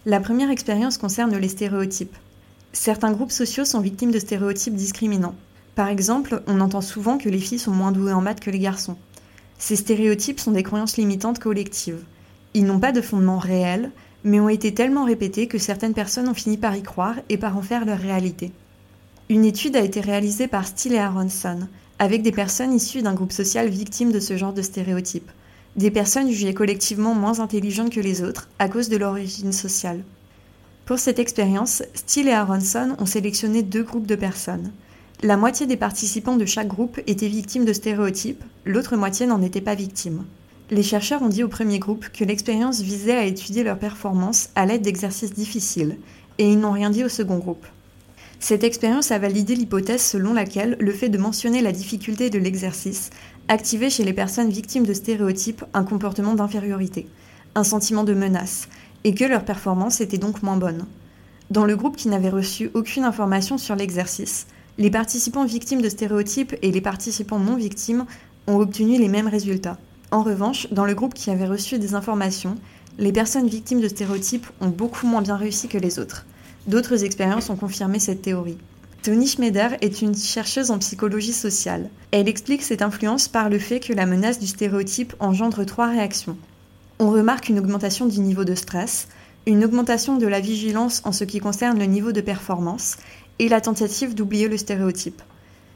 La 0.07 0.19
première 0.19 0.49
expérience 0.49 0.97
concerne 0.97 1.37
les 1.37 1.47
stéréotypes. 1.47 2.15
Certains 2.73 3.11
groupes 3.11 3.31
sociaux 3.31 3.65
sont 3.65 3.81
victimes 3.81 4.11
de 4.11 4.17
stéréotypes 4.17 4.73
discriminants. 4.73 5.35
Par 5.75 5.89
exemple, 5.89 6.41
on 6.47 6.59
entend 6.59 6.81
souvent 6.81 7.19
que 7.19 7.29
les 7.29 7.37
filles 7.37 7.59
sont 7.59 7.71
moins 7.71 7.91
douées 7.91 8.13
en 8.13 8.21
maths 8.21 8.39
que 8.39 8.49
les 8.49 8.57
garçons. 8.57 8.97
Ces 9.59 9.75
stéréotypes 9.75 10.39
sont 10.39 10.51
des 10.51 10.63
croyances 10.63 10.97
limitantes 10.97 11.37
collectives. 11.37 12.03
Ils 12.55 12.65
n'ont 12.65 12.79
pas 12.79 12.91
de 12.91 13.01
fondement 13.01 13.37
réel, 13.37 13.91
mais 14.23 14.39
ont 14.39 14.49
été 14.49 14.73
tellement 14.73 15.05
répétés 15.05 15.47
que 15.47 15.57
certaines 15.57 15.93
personnes 15.93 16.29
ont 16.29 16.33
fini 16.33 16.57
par 16.57 16.75
y 16.75 16.83
croire 16.83 17.15
et 17.29 17.37
par 17.37 17.57
en 17.57 17.61
faire 17.61 17.85
leur 17.85 17.99
réalité. 17.99 18.51
Une 19.29 19.45
étude 19.45 19.75
a 19.75 19.81
été 19.81 20.01
réalisée 20.01 20.47
par 20.47 20.67
Steele 20.67 20.93
et 20.93 20.99
Aronson, 20.99 21.59
avec 21.99 22.21
des 22.21 22.31
personnes 22.31 22.73
issues 22.73 23.01
d'un 23.01 23.13
groupe 23.13 23.31
social 23.31 23.69
victime 23.69 24.11
de 24.11 24.19
ce 24.19 24.35
genre 24.35 24.53
de 24.53 24.61
stéréotypes, 24.61 25.31
des 25.75 25.91
personnes 25.91 26.29
jugées 26.29 26.53
collectivement 26.53 27.13
moins 27.13 27.39
intelligentes 27.39 27.91
que 27.91 27.99
les 27.99 28.23
autres 28.23 28.49
à 28.59 28.67
cause 28.67 28.89
de 28.89 28.97
leur 28.97 29.11
origine 29.11 29.53
sociale. 29.53 30.03
Pour 30.85 30.99
cette 30.99 31.19
expérience, 31.19 31.83
Steele 31.93 32.27
et 32.27 32.33
Aronson 32.33 32.95
ont 32.99 33.05
sélectionné 33.05 33.63
deux 33.63 33.83
groupes 33.83 34.07
de 34.07 34.15
personnes. 34.15 34.71
La 35.23 35.37
moitié 35.37 35.67
des 35.67 35.77
participants 35.77 36.35
de 36.35 36.45
chaque 36.45 36.67
groupe 36.67 36.99
étaient 37.07 37.27
victimes 37.27 37.65
de 37.65 37.73
stéréotypes, 37.73 38.43
l'autre 38.65 38.97
moitié 38.97 39.27
n'en 39.27 39.41
était 39.41 39.61
pas 39.61 39.75
victime. 39.75 40.25
Les 40.73 40.83
chercheurs 40.83 41.21
ont 41.21 41.27
dit 41.27 41.43
au 41.43 41.49
premier 41.49 41.79
groupe 41.79 42.07
que 42.13 42.23
l'expérience 42.23 42.79
visait 42.79 43.17
à 43.17 43.25
étudier 43.25 43.61
leur 43.61 43.77
performance 43.77 44.47
à 44.55 44.65
l'aide 44.65 44.83
d'exercices 44.83 45.33
difficiles, 45.33 45.97
et 46.37 46.49
ils 46.49 46.57
n'ont 46.57 46.71
rien 46.71 46.89
dit 46.89 47.03
au 47.03 47.09
second 47.09 47.39
groupe. 47.39 47.65
Cette 48.39 48.63
expérience 48.63 49.11
a 49.11 49.19
validé 49.19 49.53
l'hypothèse 49.53 50.01
selon 50.01 50.33
laquelle 50.33 50.77
le 50.79 50.93
fait 50.93 51.09
de 51.09 51.17
mentionner 51.17 51.61
la 51.61 51.73
difficulté 51.73 52.29
de 52.29 52.39
l'exercice 52.39 53.09
activait 53.49 53.89
chez 53.89 54.05
les 54.05 54.13
personnes 54.13 54.49
victimes 54.49 54.85
de 54.85 54.93
stéréotypes 54.93 55.65
un 55.73 55.83
comportement 55.83 56.35
d'infériorité, 56.35 57.05
un 57.53 57.65
sentiment 57.65 58.05
de 58.05 58.13
menace, 58.13 58.69
et 59.03 59.13
que 59.13 59.25
leur 59.25 59.43
performance 59.43 59.99
était 59.99 60.17
donc 60.17 60.41
moins 60.41 60.55
bonne. 60.55 60.85
Dans 61.49 61.65
le 61.65 61.75
groupe 61.75 61.97
qui 61.97 62.07
n'avait 62.07 62.29
reçu 62.29 62.71
aucune 62.75 63.03
information 63.03 63.57
sur 63.57 63.75
l'exercice, 63.75 64.47
les 64.77 64.89
participants 64.89 65.43
victimes 65.43 65.81
de 65.81 65.89
stéréotypes 65.89 66.55
et 66.61 66.71
les 66.71 66.79
participants 66.79 67.39
non 67.39 67.57
victimes 67.57 68.05
ont 68.47 68.55
obtenu 68.55 68.97
les 68.97 69.09
mêmes 69.09 69.27
résultats. 69.27 69.77
En 70.11 70.23
revanche, 70.23 70.67
dans 70.71 70.85
le 70.85 70.93
groupe 70.93 71.13
qui 71.13 71.31
avait 71.31 71.47
reçu 71.47 71.79
des 71.79 71.95
informations, 71.95 72.57
les 72.99 73.13
personnes 73.13 73.47
victimes 73.47 73.79
de 73.79 73.87
stéréotypes 73.87 74.47
ont 74.59 74.67
beaucoup 74.67 75.07
moins 75.07 75.21
bien 75.21 75.37
réussi 75.37 75.69
que 75.69 75.77
les 75.77 75.99
autres. 75.99 76.25
D'autres 76.67 77.05
expériences 77.05 77.49
ont 77.49 77.55
confirmé 77.55 77.97
cette 77.97 78.21
théorie. 78.21 78.57
Tony 79.03 79.25
Schmeder 79.25 79.69
est 79.79 80.01
une 80.01 80.15
chercheuse 80.15 80.69
en 80.69 80.77
psychologie 80.77 81.33
sociale. 81.33 81.89
Elle 82.11 82.27
explique 82.27 82.61
cette 82.61 82.81
influence 82.81 83.29
par 83.29 83.49
le 83.49 83.57
fait 83.57 83.79
que 83.79 83.93
la 83.93 84.05
menace 84.05 84.37
du 84.37 84.47
stéréotype 84.47 85.15
engendre 85.19 85.65
trois 85.65 85.87
réactions. 85.87 86.37
On 86.99 87.09
remarque 87.09 87.49
une 87.49 87.57
augmentation 87.57 88.05
du 88.05 88.19
niveau 88.19 88.43
de 88.43 88.53
stress, 88.53 89.07
une 89.47 89.63
augmentation 89.63 90.17
de 90.17 90.27
la 90.27 90.39
vigilance 90.39 91.01
en 91.05 91.13
ce 91.13 91.23
qui 91.23 91.39
concerne 91.39 91.79
le 91.79 91.85
niveau 91.85 92.11
de 92.11 92.21
performance 92.21 92.97
et 93.39 93.49
la 93.49 93.61
tentative 93.61 94.13
d'oublier 94.13 94.49
le 94.49 94.57
stéréotype. 94.57 95.21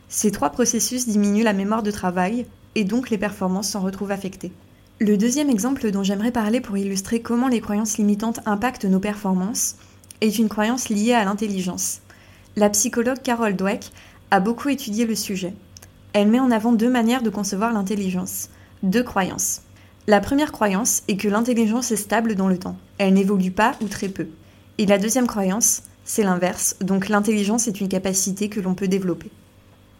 Ces 0.08 0.30
trois 0.30 0.52
processus 0.52 1.08
diminuent 1.08 1.44
la 1.44 1.54
mémoire 1.54 1.82
de 1.82 1.90
travail, 1.90 2.46
et 2.76 2.84
donc 2.84 3.10
les 3.10 3.18
performances 3.18 3.70
s'en 3.70 3.82
retrouvent 3.82 4.12
affectées. 4.12 4.52
Le 5.00 5.18
deuxième 5.18 5.50
exemple 5.50 5.92
dont 5.92 6.04
j'aimerais 6.04 6.32
parler 6.32 6.62
pour 6.62 6.78
illustrer 6.78 7.22
comment 7.22 7.48
les 7.48 7.60
croyances 7.60 7.98
limitantes 7.98 8.40
impactent 8.46 8.86
nos 8.86 9.00
performances 9.00 9.76
est 10.22 10.38
une 10.38 10.48
croyance 10.48 10.90
liée 10.90 11.14
à 11.14 11.26
l'intelligence. 11.26 12.02
La 12.56 12.70
psychologue 12.70 13.22
Carol 13.22 13.56
Dweck 13.56 13.92
a 14.32 14.40
beaucoup 14.40 14.70
étudié 14.70 15.06
le 15.06 15.16
sujet. 15.16 15.54
Elle 16.14 16.30
met 16.30 16.40
en 16.40 16.52
avant 16.52 16.72
deux 16.72 16.90
manières 16.90 17.24
de 17.24 17.30
concevoir 17.30 17.74
l'intelligence, 17.74 18.50
deux 18.84 19.04
croyances. 19.04 19.64
La 20.08 20.22
première 20.22 20.54
croyance 20.54 21.04
est 21.08 21.18
que 21.18 21.28
l'intelligence 21.28 21.92
est 21.92 21.98
stable 21.98 22.36
dans 22.36 22.48
le 22.48 22.58
temps, 22.58 22.78
elle 22.98 23.16
n'évolue 23.16 23.52
pas 23.52 23.76
ou 23.82 23.88
très 23.88 24.08
peu. 24.08 24.28
Et 24.78 24.86
la 24.86 24.98
deuxième 24.98 25.28
croyance, 25.28 25.84
c'est 26.06 26.24
l'inverse, 26.24 26.78
donc 26.80 27.10
l'intelligence 27.10 27.68
est 27.68 27.82
une 27.82 27.90
capacité 27.90 28.48
que 28.48 28.60
l'on 28.60 28.76
peut 28.76 28.88
développer. 28.88 29.32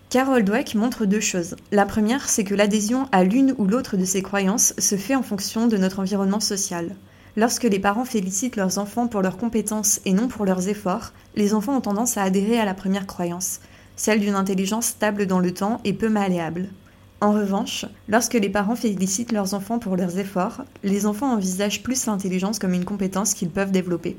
Carol 0.10 0.44
Dweck 0.44 0.76
montre 0.76 1.06
deux 1.06 1.20
choses. 1.20 1.56
La 1.72 1.86
première, 1.86 2.30
c'est 2.30 2.44
que 2.44 2.54
l'adhésion 2.54 3.10
à 3.12 3.24
l'une 3.24 3.56
ou 3.58 3.66
l'autre 3.66 3.98
de 3.98 4.06
ces 4.06 4.22
croyances 4.22 4.74
se 4.78 4.96
fait 4.96 5.16
en 5.16 5.24
fonction 5.24 5.68
de 5.68 5.78
notre 5.78 6.00
environnement 6.00 6.40
social. 6.40 6.96
Lorsque 7.36 7.64
les 7.64 7.80
parents 7.80 8.06
félicitent 8.06 8.56
leurs 8.56 8.78
enfants 8.78 9.08
pour 9.08 9.22
leurs 9.22 9.38
compétences 9.38 10.00
et 10.06 10.14
non 10.14 10.28
pour 10.28 10.46
leurs 10.46 10.70
efforts, 10.70 11.12
les 11.36 11.54
enfants 11.54 11.76
ont 11.76 11.82
tendance 11.82 12.18
à 12.18 12.24
adhérer 12.24 12.60
à 12.60 12.66
la 12.66 12.76
première 12.76 13.08
croyance, 13.08 13.60
celle 13.98 14.22
d'une 14.22 14.36
intelligence 14.36 14.86
stable 14.86 15.26
dans 15.26 15.40
le 15.40 15.54
temps 15.54 15.82
et 15.84 15.92
peu 15.92 16.08
malléable. 16.08 16.70
En 17.20 17.34
revanche, 17.34 17.86
lorsque 18.08 18.36
les 18.36 18.50
parents 18.50 18.76
félicitent 18.76 19.32
leurs 19.32 19.54
enfants 19.54 19.80
pour 19.80 19.98
leurs 19.98 20.20
efforts, 20.20 20.64
les 20.84 21.08
enfants 21.08 21.34
envisagent 21.34 21.84
plus 21.84 22.06
l'intelligence 22.06 22.60
comme 22.60 22.74
une 22.74 22.86
compétence 22.86 23.34
qu'ils 23.34 23.50
peuvent 23.50 23.72
développer. 23.72 24.16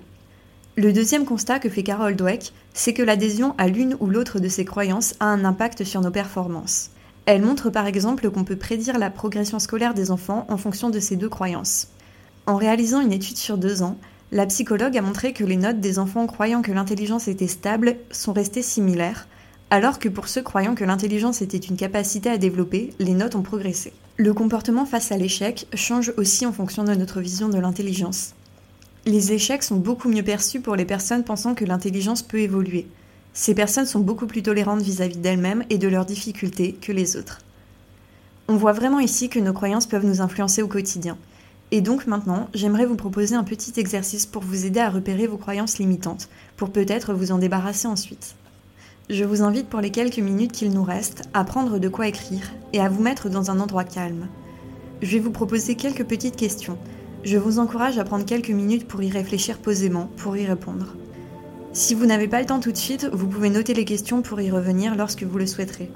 Le 0.79 0.93
deuxième 0.93 1.25
constat 1.25 1.59
que 1.59 1.71
fait 1.71 1.83
Carol 1.83 2.17
Dweck, 2.17 2.53
c'est 2.75 2.93
que 2.93 3.03
l'adhésion 3.03 3.55
à 3.57 3.67
l'une 3.67 3.97
ou 3.99 4.09
l'autre 4.09 4.41
de 4.41 4.49
ces 4.49 4.67
croyances 4.67 5.15
a 5.21 5.25
un 5.25 5.47
impact 5.47 5.85
sur 5.85 6.03
nos 6.03 6.11
performances. 6.11 6.91
Elle 7.25 7.41
montre 7.41 7.71
par 7.71 7.87
exemple 7.87 8.31
qu'on 8.31 8.45
peut 8.45 8.57
prédire 8.57 8.99
la 8.99 9.09
progression 9.09 9.59
scolaire 9.59 9.95
des 9.95 10.11
enfants 10.11 10.45
en 10.51 10.59
fonction 10.59 10.91
de 10.91 11.01
ces 11.01 11.17
deux 11.17 11.31
croyances. 11.31 11.89
En 12.45 12.57
réalisant 12.57 13.01
une 13.01 13.15
étude 13.15 13.39
sur 13.39 13.57
deux 13.57 13.83
ans, 13.83 13.97
la 14.33 14.45
psychologue 14.45 14.99
a 14.99 15.01
montré 15.01 15.33
que 15.33 15.45
les 15.45 15.57
notes 15.57 15.81
des 15.81 15.99
enfants 15.99 16.27
croyant 16.27 16.61
que 16.61 16.73
l'intelligence 16.73 17.27
était 17.27 17.47
stable 17.47 17.97
sont 18.11 18.35
restées 18.35 18.61
similaires, 18.61 19.29
alors 19.71 19.99
que 19.99 20.11
pour 20.11 20.29
ceux 20.29 20.43
croyant 20.43 20.75
que 20.75 20.85
l'intelligence 20.85 21.41
était 21.41 21.57
une 21.57 21.79
capacité 21.79 22.29
à 22.29 22.37
développer, 22.37 22.93
les 22.99 23.15
notes 23.15 23.35
ont 23.35 23.43
progressé. 23.43 23.95
Le 24.19 24.35
comportement 24.35 24.85
face 24.85 25.11
à 25.11 25.17
l'échec 25.17 25.69
change 25.73 26.13
aussi 26.19 26.45
en 26.45 26.53
fonction 26.53 26.85
de 26.85 26.95
notre 26.95 27.23
vision 27.23 27.49
de 27.49 27.59
l'intelligence. 27.59 28.35
Les 29.09 29.33
échecs 29.33 29.63
sont 29.63 29.77
beaucoup 29.77 30.09
mieux 30.09 30.25
perçus 30.25 30.61
pour 30.61 30.75
les 30.75 30.85
personnes 30.85 31.23
pensant 31.23 31.55
que 31.55 31.65
l'intelligence 31.65 32.23
peut 32.23 32.41
évoluer. 32.41 32.89
Ces 33.35 33.55
personnes 33.55 33.87
sont 33.87 34.01
beaucoup 34.01 34.27
plus 34.27 34.43
tolérantes 34.43 34.83
vis-à-vis 34.83 35.19
d'elles-mêmes 35.19 35.63
et 35.71 35.79
de 35.79 35.87
leurs 35.87 36.07
difficultés 36.07 36.73
que 36.73 36.91
les 36.91 37.17
autres. 37.17 37.39
On 38.49 38.57
voit 38.57 38.73
vraiment 38.73 38.99
ici 38.99 39.29
que 39.29 39.39
nos 39.39 39.53
croyances 39.53 39.87
peuvent 39.87 40.05
nous 40.05 40.21
influencer 40.21 40.61
au 40.61 40.67
quotidien. 40.67 41.17
Et 41.71 41.83
donc 41.83 42.09
maintenant, 42.09 42.49
j'aimerais 42.53 42.85
vous 42.85 42.97
proposer 42.97 43.37
un 43.37 43.45
petit 43.45 43.79
exercice 43.79 44.27
pour 44.27 44.43
vous 44.43 44.67
aider 44.67 44.81
à 44.81 44.91
repérer 44.91 45.29
vos 45.29 45.37
croyances 45.37 45.79
limitantes, 45.79 46.29
pour 46.57 46.71
peut-être 46.71 47.15
vous 47.15 47.31
en 47.31 47.39
débarrasser 47.39 47.87
ensuite. 47.87 48.35
Je 49.09 49.23
vous 49.23 49.43
invite 49.43 49.69
pour 49.69 49.81
les 49.81 49.93
quelques 49.93 50.19
minutes 50.19 50.51
qu'il 50.51 50.73
nous 50.73 50.83
reste 50.83 51.23
à 51.33 51.45
prendre 51.45 51.79
de 51.79 51.89
quoi 51.89 52.09
écrire 52.09 52.53
et 52.73 52.81
à 52.81 52.89
vous 52.89 53.03
mettre 53.03 53.29
dans 53.29 53.53
un 53.53 53.61
endroit 53.61 53.85
calme. 53.85 54.27
Je 55.01 55.13
vais 55.13 55.21
vous 55.21 55.31
proposer 55.31 55.77
quelques 55.77 56.05
petites 56.05 56.35
questions 56.35 56.77
je 57.27 57.39
vous 57.39 57.59
encourage 57.59 57.99
à 57.99 58.05
prendre 58.05 58.25
quelques 58.25 58.51
minutes 58.51 58.87
pour 58.87 59.03
y 59.03 59.11
réfléchir 59.11 59.59
posément, 59.59 60.09
pour 60.17 60.37
y 60.37 60.47
répondre. 60.47 60.95
Si 61.73 61.93
vous 61.93 62.07
n'avez 62.07 62.29
pas 62.29 62.39
le 62.39 62.47
temps 62.47 62.61
tout 62.61 62.71
de 62.71 62.77
suite, 62.77 63.11
vous 63.13 63.27
pouvez 63.27 63.51
noter 63.51 63.75
les 63.75 63.85
questions 63.85 64.23
pour 64.23 64.41
y 64.41 64.49
revenir 64.49 64.95
lorsque 64.95 65.25
vous 65.25 65.37
le 65.37 65.49
souhaiterez. 65.49 65.91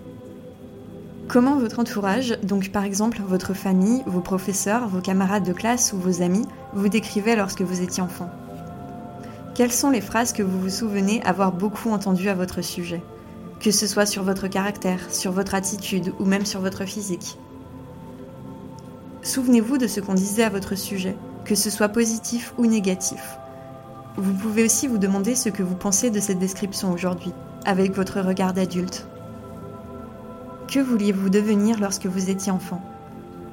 Comment 1.29 1.57
votre 1.57 1.79
entourage, 1.79 2.37
donc 2.43 2.71
par 2.71 2.83
exemple 2.83 3.23
votre 3.25 3.55
famille, 3.55 4.03
vos 4.07 4.21
professeurs, 4.21 4.89
vos 4.89 5.01
camarades 5.01 5.47
de 5.47 5.53
classe 5.53 5.93
ou 5.93 5.99
vos 5.99 6.21
amis, 6.21 6.47
vous 6.73 6.89
décrivaient 6.89 7.37
lorsque 7.37 7.63
vous 7.63 7.81
étiez 7.81 8.03
enfant? 8.03 8.29
Quelles 9.55 9.71
sont 9.71 9.91
les 9.91 10.01
phrases 10.01 10.33
que 10.33 10.43
vous 10.43 10.59
vous 10.59 10.69
souvenez 10.69 11.23
avoir 11.23 11.53
beaucoup 11.53 11.91
entendues 11.91 12.29
à 12.29 12.35
votre 12.35 12.61
sujet? 12.61 13.03
Que 13.61 13.71
ce 13.71 13.87
soit 13.87 14.07
sur 14.07 14.25
votre 14.25 14.49
caractère, 14.49 15.15
sur 15.15 15.31
votre 15.31 15.55
attitude 15.55 16.13
ou 16.19 16.25
même 16.25 16.45
sur 16.45 16.61
votre 16.61 16.87
physique? 16.87 17.39
Souvenez-vous 19.31 19.79
de 19.79 19.87
ce 19.87 20.01
qu'on 20.01 20.15
disait 20.15 20.43
à 20.43 20.49
votre 20.49 20.77
sujet, 20.77 21.17
que 21.45 21.55
ce 21.55 21.71
soit 21.71 21.89
positif 21.89 22.53
ou 22.59 22.67
négatif. 22.67 23.39
Vous 24.17 24.33
pouvez 24.33 24.65
aussi 24.65 24.89
vous 24.89 24.99
demander 24.99 25.37
ce 25.37 25.49
que 25.49 25.63
vous 25.63 25.77
pensez 25.77 26.11
de 26.11 26.19
cette 26.19 26.41
description 26.41 26.93
aujourd'hui, 26.93 27.31
avec 27.65 27.95
votre 27.95 28.21
regard 28.21 28.55
d'adulte. 28.55 29.07
Que 30.67 30.81
vouliez-vous 30.81 31.31
devenir 31.31 31.79
lorsque 31.79 32.07
vous 32.07 32.29
étiez 32.29 32.51
enfant? 32.51 32.83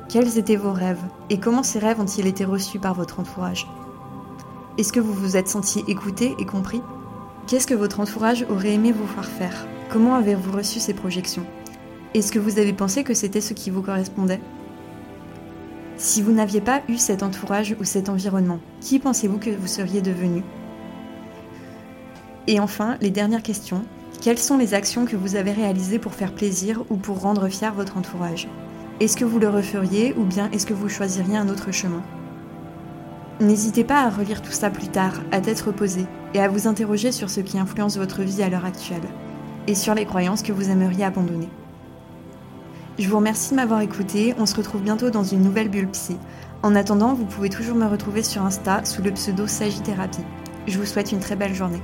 Quels 0.09 0.39
étaient 0.39 0.55
vos 0.55 0.73
rêves? 0.73 1.03
Et 1.29 1.39
comment 1.39 1.61
ces 1.61 1.77
rêves 1.77 2.01
ont-ils 2.01 2.25
été 2.25 2.43
reçus 2.43 2.79
par 2.79 2.95
votre 2.95 3.19
entourage? 3.19 3.67
Est-ce 4.79 4.91
que 4.91 4.99
vous 4.99 5.13
vous 5.13 5.37
êtes 5.37 5.47
senti 5.47 5.83
écouté 5.87 6.33
et 6.39 6.45
compris? 6.47 6.81
Qu'est-ce 7.45 7.67
que 7.67 7.75
votre 7.75 7.99
entourage 7.99 8.47
aurait 8.49 8.73
aimé 8.73 8.91
vous 8.91 9.05
voir 9.05 9.25
faire? 9.25 9.67
Comment 9.91 10.15
avez-vous 10.15 10.53
reçu 10.53 10.79
ces 10.79 10.95
projections? 10.95 11.45
Est-ce 12.15 12.31
que 12.31 12.39
vous 12.39 12.57
avez 12.57 12.73
pensé 12.73 13.03
que 13.03 13.13
c'était 13.13 13.41
ce 13.41 13.53
qui 13.53 13.69
vous 13.69 13.83
correspondait? 13.83 14.41
Si 15.97 16.21
vous 16.21 16.31
n'aviez 16.31 16.61
pas 16.61 16.81
eu 16.87 16.97
cet 16.97 17.23
entourage 17.23 17.75
ou 17.79 17.83
cet 17.83 18.07
environnement, 18.07 18.59
qui 18.81 18.99
pensez-vous 18.99 19.39
que 19.39 19.49
vous 19.49 19.67
seriez 19.67 20.01
devenu? 20.01 20.43
Et 22.47 22.59
enfin, 22.59 22.97
les 23.01 23.09
dernières 23.09 23.43
questions. 23.43 23.83
Quelles 24.21 24.37
sont 24.37 24.57
les 24.57 24.73
actions 24.73 25.05
que 25.05 25.15
vous 25.15 25.35
avez 25.35 25.51
réalisées 25.51 25.99
pour 25.99 26.13
faire 26.13 26.33
plaisir 26.33 26.83
ou 26.89 26.95
pour 26.95 27.21
rendre 27.21 27.49
fier 27.49 27.73
votre 27.73 27.97
entourage? 27.97 28.47
Est-ce 28.99 29.17
que 29.17 29.25
vous 29.25 29.37
le 29.37 29.49
referiez 29.49 30.13
ou 30.17 30.23
bien 30.23 30.49
est-ce 30.51 30.65
que 30.65 30.73
vous 30.73 30.89
choisiriez 30.89 31.37
un 31.37 31.49
autre 31.49 31.71
chemin? 31.71 32.01
N'hésitez 33.39 33.83
pas 33.83 34.01
à 34.01 34.09
relire 34.09 34.41
tout 34.41 34.51
ça 34.51 34.71
plus 34.71 34.87
tard, 34.87 35.21
à 35.31 35.41
tête 35.41 35.61
reposée, 35.61 36.07
et 36.33 36.39
à 36.39 36.47
vous 36.47 36.67
interroger 36.67 37.11
sur 37.11 37.29
ce 37.29 37.41
qui 37.41 37.59
influence 37.59 37.97
votre 37.97 38.23
vie 38.23 38.41
à 38.41 38.49
l'heure 38.49 38.65
actuelle, 38.65 39.07
et 39.67 39.75
sur 39.75 39.93
les 39.93 40.05
croyances 40.05 40.41
que 40.41 40.51
vous 40.51 40.69
aimeriez 40.69 41.03
abandonner. 41.03 41.49
Je 42.99 43.07
vous 43.07 43.17
remercie 43.17 43.51
de 43.51 43.57
m'avoir 43.57 43.81
écouté. 43.81 44.33
On 44.39 44.47
se 44.47 44.55
retrouve 44.55 44.81
bientôt 44.81 45.11
dans 45.11 45.23
une 45.23 45.43
nouvelle 45.43 45.69
bulle 45.69 45.89
psy. 45.89 46.17
En 46.63 46.73
attendant, 46.73 47.13
vous 47.13 47.25
pouvez 47.25 47.49
toujours 47.49 47.75
me 47.75 47.85
retrouver 47.85 48.23
sur 48.23 48.41
Insta 48.41 48.83
sous 48.85 49.03
le 49.03 49.11
pseudo 49.11 49.45
Sagittérapie. 49.45 50.25
Je 50.65 50.79
vous 50.79 50.85
souhaite 50.85 51.11
une 51.11 51.19
très 51.19 51.35
belle 51.35 51.53
journée. 51.53 51.81